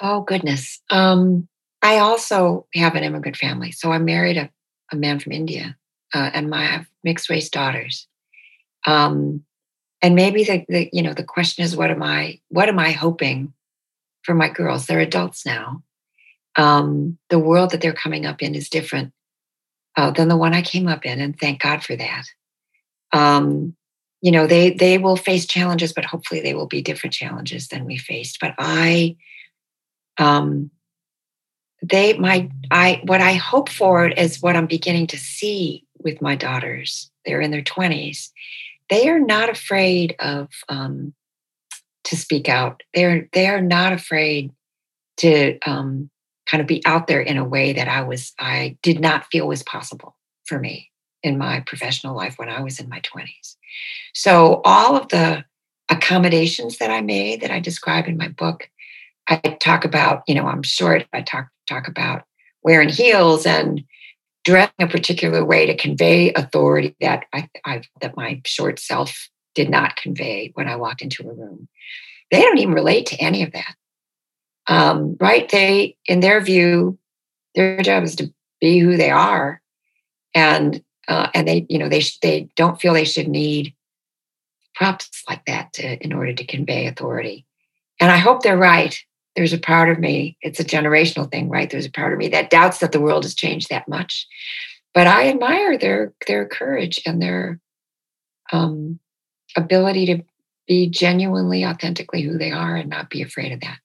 Oh, 0.00 0.20
goodness. 0.22 0.80
Um, 0.90 1.48
I 1.80 1.98
also 1.98 2.66
have 2.74 2.94
an 2.94 3.04
immigrant 3.04 3.36
family. 3.36 3.72
So 3.72 3.92
I 3.92 3.98
married 3.98 4.36
a, 4.36 4.50
a 4.92 4.96
man 4.96 5.20
from 5.20 5.32
India, 5.32 5.76
uh, 6.14 6.30
and 6.34 6.50
my, 6.50 6.58
I 6.58 6.66
have 6.66 6.86
mixed 7.02 7.30
race 7.30 7.48
daughters. 7.48 8.06
Um, 8.86 9.44
and 10.02 10.14
maybe 10.16 10.44
the, 10.44 10.64
the 10.68 10.90
you 10.92 11.02
know 11.02 11.14
the 11.14 11.24
question 11.24 11.64
is 11.64 11.76
what 11.76 11.90
am 11.90 12.02
i 12.02 12.40
what 12.48 12.68
am 12.68 12.78
i 12.78 12.90
hoping 12.90 13.54
for 14.22 14.34
my 14.34 14.48
girls? 14.48 14.86
They're 14.86 15.00
adults 15.00 15.44
now. 15.44 15.82
Um, 16.56 17.18
the 17.30 17.38
world 17.38 17.70
that 17.70 17.80
they're 17.80 17.92
coming 17.92 18.26
up 18.26 18.42
in 18.42 18.54
is 18.54 18.68
different 18.68 19.12
uh, 19.96 20.10
than 20.10 20.28
the 20.28 20.36
one 20.36 20.54
i 20.54 20.62
came 20.62 20.88
up 20.88 21.06
in 21.06 21.20
and 21.20 21.38
thank 21.38 21.60
god 21.60 21.82
for 21.82 21.96
that. 21.96 22.24
Um, 23.12 23.76
you 24.20 24.30
know 24.30 24.46
they 24.46 24.70
they 24.70 24.98
will 24.98 25.16
face 25.16 25.46
challenges 25.46 25.92
but 25.92 26.04
hopefully 26.04 26.40
they 26.40 26.54
will 26.54 26.66
be 26.66 26.82
different 26.82 27.14
challenges 27.14 27.68
than 27.68 27.84
we 27.84 27.96
faced. 27.96 28.38
But 28.40 28.54
i 28.58 29.16
um 30.18 30.70
they 31.82 32.16
my 32.18 32.50
i 32.70 33.00
what 33.04 33.20
i 33.20 33.32
hope 33.32 33.68
for 33.68 34.06
is 34.06 34.40
what 34.40 34.54
i'm 34.54 34.66
beginning 34.66 35.06
to 35.08 35.18
see 35.18 35.84
with 35.98 36.20
my 36.20 36.36
daughters. 36.36 37.10
They're 37.24 37.40
in 37.40 37.50
their 37.50 37.62
20s 37.62 38.30
they 38.92 39.08
are 39.08 39.18
not 39.18 39.48
afraid 39.48 40.14
of 40.18 40.50
um, 40.68 41.14
to 42.04 42.14
speak 42.14 42.46
out. 42.46 42.82
They're 42.92 43.26
they 43.32 43.46
are 43.46 43.62
not 43.62 43.94
afraid 43.94 44.52
to 45.18 45.58
um, 45.60 46.10
kind 46.46 46.60
of 46.60 46.66
be 46.66 46.82
out 46.84 47.06
there 47.06 47.22
in 47.22 47.38
a 47.38 47.44
way 47.44 47.72
that 47.72 47.88
I 47.88 48.02
was 48.02 48.34
I 48.38 48.76
did 48.82 49.00
not 49.00 49.24
feel 49.32 49.48
was 49.48 49.62
possible 49.62 50.14
for 50.44 50.58
me 50.58 50.90
in 51.22 51.38
my 51.38 51.60
professional 51.60 52.14
life 52.14 52.34
when 52.36 52.50
I 52.50 52.60
was 52.60 52.78
in 52.80 52.90
my 52.90 53.00
twenties. 53.00 53.56
So 54.12 54.60
all 54.62 54.94
of 54.96 55.08
the 55.08 55.46
accommodations 55.88 56.76
that 56.76 56.90
I 56.90 57.00
made 57.00 57.40
that 57.40 57.50
I 57.50 57.60
describe 57.60 58.06
in 58.08 58.18
my 58.18 58.28
book, 58.28 58.68
I 59.26 59.38
talk 59.58 59.86
about. 59.86 60.22
You 60.26 60.34
know, 60.34 60.46
I'm 60.46 60.62
short. 60.62 61.06
I 61.14 61.22
talk 61.22 61.48
talk 61.66 61.88
about 61.88 62.24
wearing 62.62 62.90
heels 62.90 63.46
and 63.46 63.84
dressing 64.44 64.74
a 64.80 64.88
particular 64.88 65.44
way 65.44 65.66
to 65.66 65.76
convey 65.76 66.32
authority 66.32 66.96
that 67.00 67.24
I, 67.32 67.48
I 67.64 67.82
that 68.00 68.16
my 68.16 68.40
short 68.44 68.78
self 68.78 69.28
did 69.54 69.70
not 69.70 69.96
convey 69.96 70.50
when 70.54 70.68
I 70.68 70.76
walked 70.76 71.02
into 71.02 71.28
a 71.28 71.34
room. 71.34 71.68
They 72.30 72.40
don't 72.40 72.58
even 72.58 72.74
relate 72.74 73.06
to 73.06 73.16
any 73.16 73.42
of 73.42 73.52
that. 73.52 73.74
Um, 74.66 75.16
right? 75.20 75.48
They, 75.48 75.96
in 76.06 76.20
their 76.20 76.40
view, 76.40 76.98
their 77.54 77.82
job 77.82 78.04
is 78.04 78.16
to 78.16 78.32
be 78.60 78.78
who 78.78 78.96
they 78.96 79.10
are, 79.10 79.60
and 80.34 80.82
uh, 81.08 81.28
and 81.34 81.46
they, 81.46 81.66
you 81.68 81.78
know, 81.78 81.88
they 81.88 82.02
they 82.22 82.48
don't 82.56 82.80
feel 82.80 82.94
they 82.94 83.04
should 83.04 83.28
need 83.28 83.74
props 84.74 85.22
like 85.28 85.44
that 85.46 85.72
to, 85.74 86.02
in 86.02 86.12
order 86.12 86.32
to 86.32 86.46
convey 86.46 86.86
authority. 86.86 87.44
And 88.00 88.10
I 88.10 88.16
hope 88.16 88.42
they're 88.42 88.56
right 88.56 88.98
there's 89.36 89.52
a 89.52 89.58
part 89.58 89.88
of 89.88 89.98
me, 89.98 90.36
it's 90.42 90.60
a 90.60 90.64
generational 90.64 91.30
thing, 91.30 91.48
right? 91.48 91.70
There's 91.70 91.86
a 91.86 91.90
part 91.90 92.12
of 92.12 92.18
me 92.18 92.28
that 92.28 92.50
doubts 92.50 92.78
that 92.78 92.92
the 92.92 93.00
world 93.00 93.24
has 93.24 93.34
changed 93.34 93.70
that 93.70 93.88
much. 93.88 94.26
But 94.94 95.06
I 95.06 95.28
admire 95.28 95.78
their 95.78 96.12
their 96.26 96.46
courage 96.46 97.00
and 97.06 97.20
their 97.20 97.58
um, 98.52 98.98
ability 99.56 100.06
to 100.06 100.22
be 100.68 100.88
genuinely, 100.88 101.64
authentically 101.64 102.22
who 102.22 102.36
they 102.38 102.50
are 102.50 102.76
and 102.76 102.90
not 102.90 103.10
be 103.10 103.22
afraid 103.22 103.52
of 103.52 103.60
that. 103.60 103.78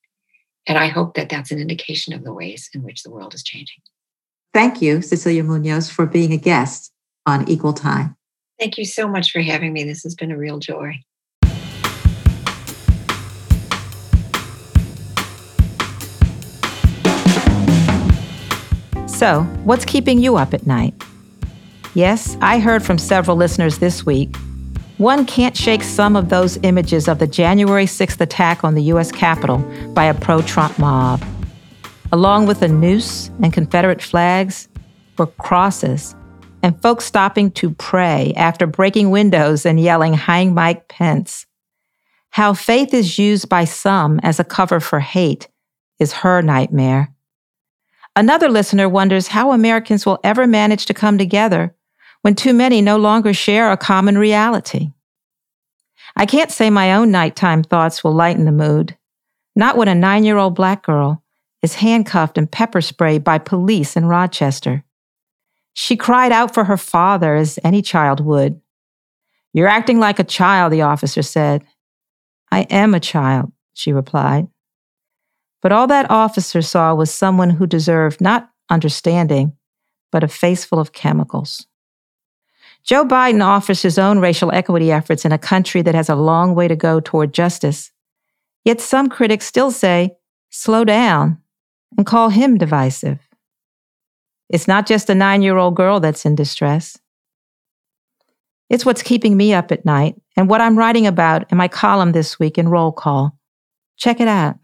And 0.67 0.77
I 0.77 0.87
hope 0.87 1.15
that 1.15 1.29
that's 1.29 1.51
an 1.51 1.59
indication 1.59 2.13
of 2.13 2.23
the 2.23 2.33
ways 2.33 2.69
in 2.73 2.83
which 2.83 3.03
the 3.03 3.09
world 3.09 3.33
is 3.33 3.43
changing. 3.43 3.81
Thank 4.53 4.81
you, 4.81 5.01
Cecilia 5.01 5.43
Munoz, 5.43 5.89
for 5.89 6.05
being 6.05 6.33
a 6.33 6.37
guest 6.37 6.91
on 7.25 7.47
Equal 7.47 7.73
Time. 7.73 8.15
Thank 8.59 8.77
you 8.77 8.85
so 8.85 9.07
much 9.07 9.31
for 9.31 9.39
having 9.39 9.71
me. 9.71 9.83
This 9.83 10.03
has 10.03 10.15
been 10.15 10.31
a 10.31 10.37
real 10.37 10.59
joy. 10.59 10.99
So, 19.17 19.41
what's 19.63 19.83
keeping 19.83 20.19
you 20.19 20.35
up 20.35 20.53
at 20.53 20.67
night? 20.67 20.93
Yes, 21.95 22.37
I 22.39 22.59
heard 22.59 22.83
from 22.83 22.99
several 22.99 23.35
listeners 23.35 23.79
this 23.79 24.05
week. 24.05 24.35
One 24.99 25.25
can't 25.25 25.57
shake 25.57 25.81
some 25.81 26.15
of 26.15 26.29
those 26.29 26.59
images 26.61 27.07
of 27.07 27.17
the 27.17 27.25
January 27.25 27.85
6th 27.85 28.21
attack 28.21 28.63
on 28.63 28.75
the 28.75 28.83
U.S. 28.83 29.11
Capitol 29.11 29.57
by 29.95 30.03
a 30.05 30.13
pro 30.13 30.43
Trump 30.43 30.77
mob. 30.77 31.25
Along 32.11 32.45
with 32.45 32.61
a 32.61 32.67
noose 32.67 33.31
and 33.41 33.51
Confederate 33.51 34.03
flags 34.03 34.67
were 35.17 35.25
crosses 35.25 36.15
and 36.61 36.79
folks 36.83 37.05
stopping 37.05 37.49
to 37.53 37.71
pray 37.71 38.33
after 38.37 38.67
breaking 38.67 39.09
windows 39.09 39.65
and 39.65 39.79
yelling, 39.79 40.13
Hang 40.13 40.53
Mike 40.53 40.89
Pence. 40.89 41.47
How 42.29 42.53
faith 42.53 42.93
is 42.93 43.17
used 43.17 43.49
by 43.49 43.65
some 43.65 44.19
as 44.21 44.39
a 44.39 44.43
cover 44.43 44.79
for 44.79 44.99
hate 44.99 45.47
is 45.97 46.13
her 46.13 46.43
nightmare. 46.43 47.15
Another 48.17 48.49
listener 48.49 48.89
wonders 48.89 49.27
how 49.27 49.51
Americans 49.51 50.03
will 50.03 50.17
ever 50.23 50.47
manage 50.47 50.87
to 50.87 50.93
come 50.95 51.19
together 51.19 51.75
when 52.23 52.33
too 52.33 52.51
many 52.51 52.81
no 52.81 52.97
longer 52.97 53.31
share 53.31 53.71
a 53.71 53.77
common 53.77 54.17
reality. 54.17 54.89
I 56.15 56.25
can't 56.25 56.51
say 56.51 56.71
my 56.71 56.93
own 56.93 57.11
nighttime 57.11 57.61
thoughts 57.61 58.03
will 58.03 58.13
lighten 58.13 58.45
the 58.45 58.51
mood. 58.51 58.97
Not 59.55 59.77
when 59.77 59.87
a 59.87 59.93
nine 59.93 60.23
year 60.23 60.37
old 60.37 60.55
black 60.55 60.83
girl 60.83 61.23
is 61.61 61.75
handcuffed 61.75 62.39
and 62.39 62.51
pepper 62.51 62.81
sprayed 62.81 63.23
by 63.23 63.37
police 63.37 63.95
in 63.95 64.07
Rochester. 64.07 64.83
She 65.75 65.95
cried 65.95 66.31
out 66.31 66.55
for 66.55 66.63
her 66.63 66.77
father 66.77 67.35
as 67.35 67.59
any 67.63 67.83
child 67.83 68.19
would. 68.25 68.59
You're 69.53 69.67
acting 69.67 69.99
like 69.99 70.17
a 70.17 70.23
child, 70.23 70.73
the 70.73 70.81
officer 70.81 71.21
said. 71.21 71.63
I 72.51 72.61
am 72.61 72.95
a 72.95 72.99
child, 72.99 73.51
she 73.75 73.93
replied. 73.93 74.47
But 75.61 75.71
all 75.71 75.87
that 75.87 76.09
officer 76.09 76.61
saw 76.61 76.93
was 76.93 77.11
someone 77.11 77.49
who 77.49 77.65
deserved 77.65 78.21
not 78.21 78.49
understanding, 78.69 79.53
but 80.11 80.23
a 80.23 80.27
face 80.27 80.63
full 80.63 80.79
of 80.79 80.93
chemicals. 80.93 81.67
Joe 82.83 83.03
Biden 83.05 83.43
offers 83.43 83.81
his 83.81 83.97
own 83.97 84.19
racial 84.19 84.51
equity 84.51 84.91
efforts 84.91 85.25
in 85.25 85.31
a 85.31 85.37
country 85.37 85.81
that 85.81 85.95
has 85.95 86.09
a 86.09 86.15
long 86.15 86.55
way 86.55 86.67
to 86.67 86.75
go 86.75 86.99
toward 86.99 87.33
justice. 87.33 87.91
Yet 88.63 88.79
some 88.79 89.09
critics 89.09 89.45
still 89.45 89.71
say, 89.71 90.15
slow 90.49 90.85
down, 90.85 91.41
and 91.97 92.05
call 92.05 92.29
him 92.29 92.57
divisive. 92.57 93.19
It's 94.49 94.67
not 94.67 94.87
just 94.87 95.09
a 95.09 95.15
nine 95.15 95.41
year 95.41 95.57
old 95.57 95.75
girl 95.75 95.99
that's 95.99 96.25
in 96.25 96.35
distress. 96.35 96.97
It's 98.69 98.85
what's 98.85 99.03
keeping 99.03 99.35
me 99.35 99.53
up 99.53 99.71
at 99.71 99.85
night 99.85 100.15
and 100.35 100.49
what 100.49 100.61
I'm 100.61 100.77
writing 100.77 101.07
about 101.07 101.51
in 101.51 101.57
my 101.57 101.67
column 101.67 102.11
this 102.11 102.39
week 102.39 102.57
in 102.57 102.69
Roll 102.69 102.91
Call. 102.91 103.37
Check 103.97 104.19
it 104.19 104.27
out. 104.27 104.57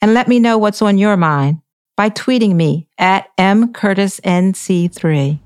And 0.00 0.14
let 0.14 0.28
me 0.28 0.38
know 0.38 0.58
what's 0.58 0.82
on 0.82 0.98
your 0.98 1.16
mind 1.16 1.60
by 1.96 2.10
tweeting 2.10 2.54
me 2.54 2.86
at 2.98 3.36
mcurtisnc3. 3.36 5.40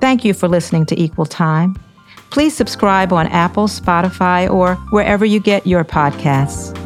Thank 0.00 0.24
you 0.24 0.34
for 0.34 0.48
listening 0.48 0.86
to 0.86 1.00
Equal 1.00 1.26
Time. 1.26 1.76
Please 2.30 2.56
subscribe 2.56 3.12
on 3.12 3.26
Apple, 3.28 3.66
Spotify, 3.66 4.50
or 4.50 4.76
wherever 4.90 5.24
you 5.24 5.40
get 5.40 5.66
your 5.66 5.84
podcasts. 5.84 6.76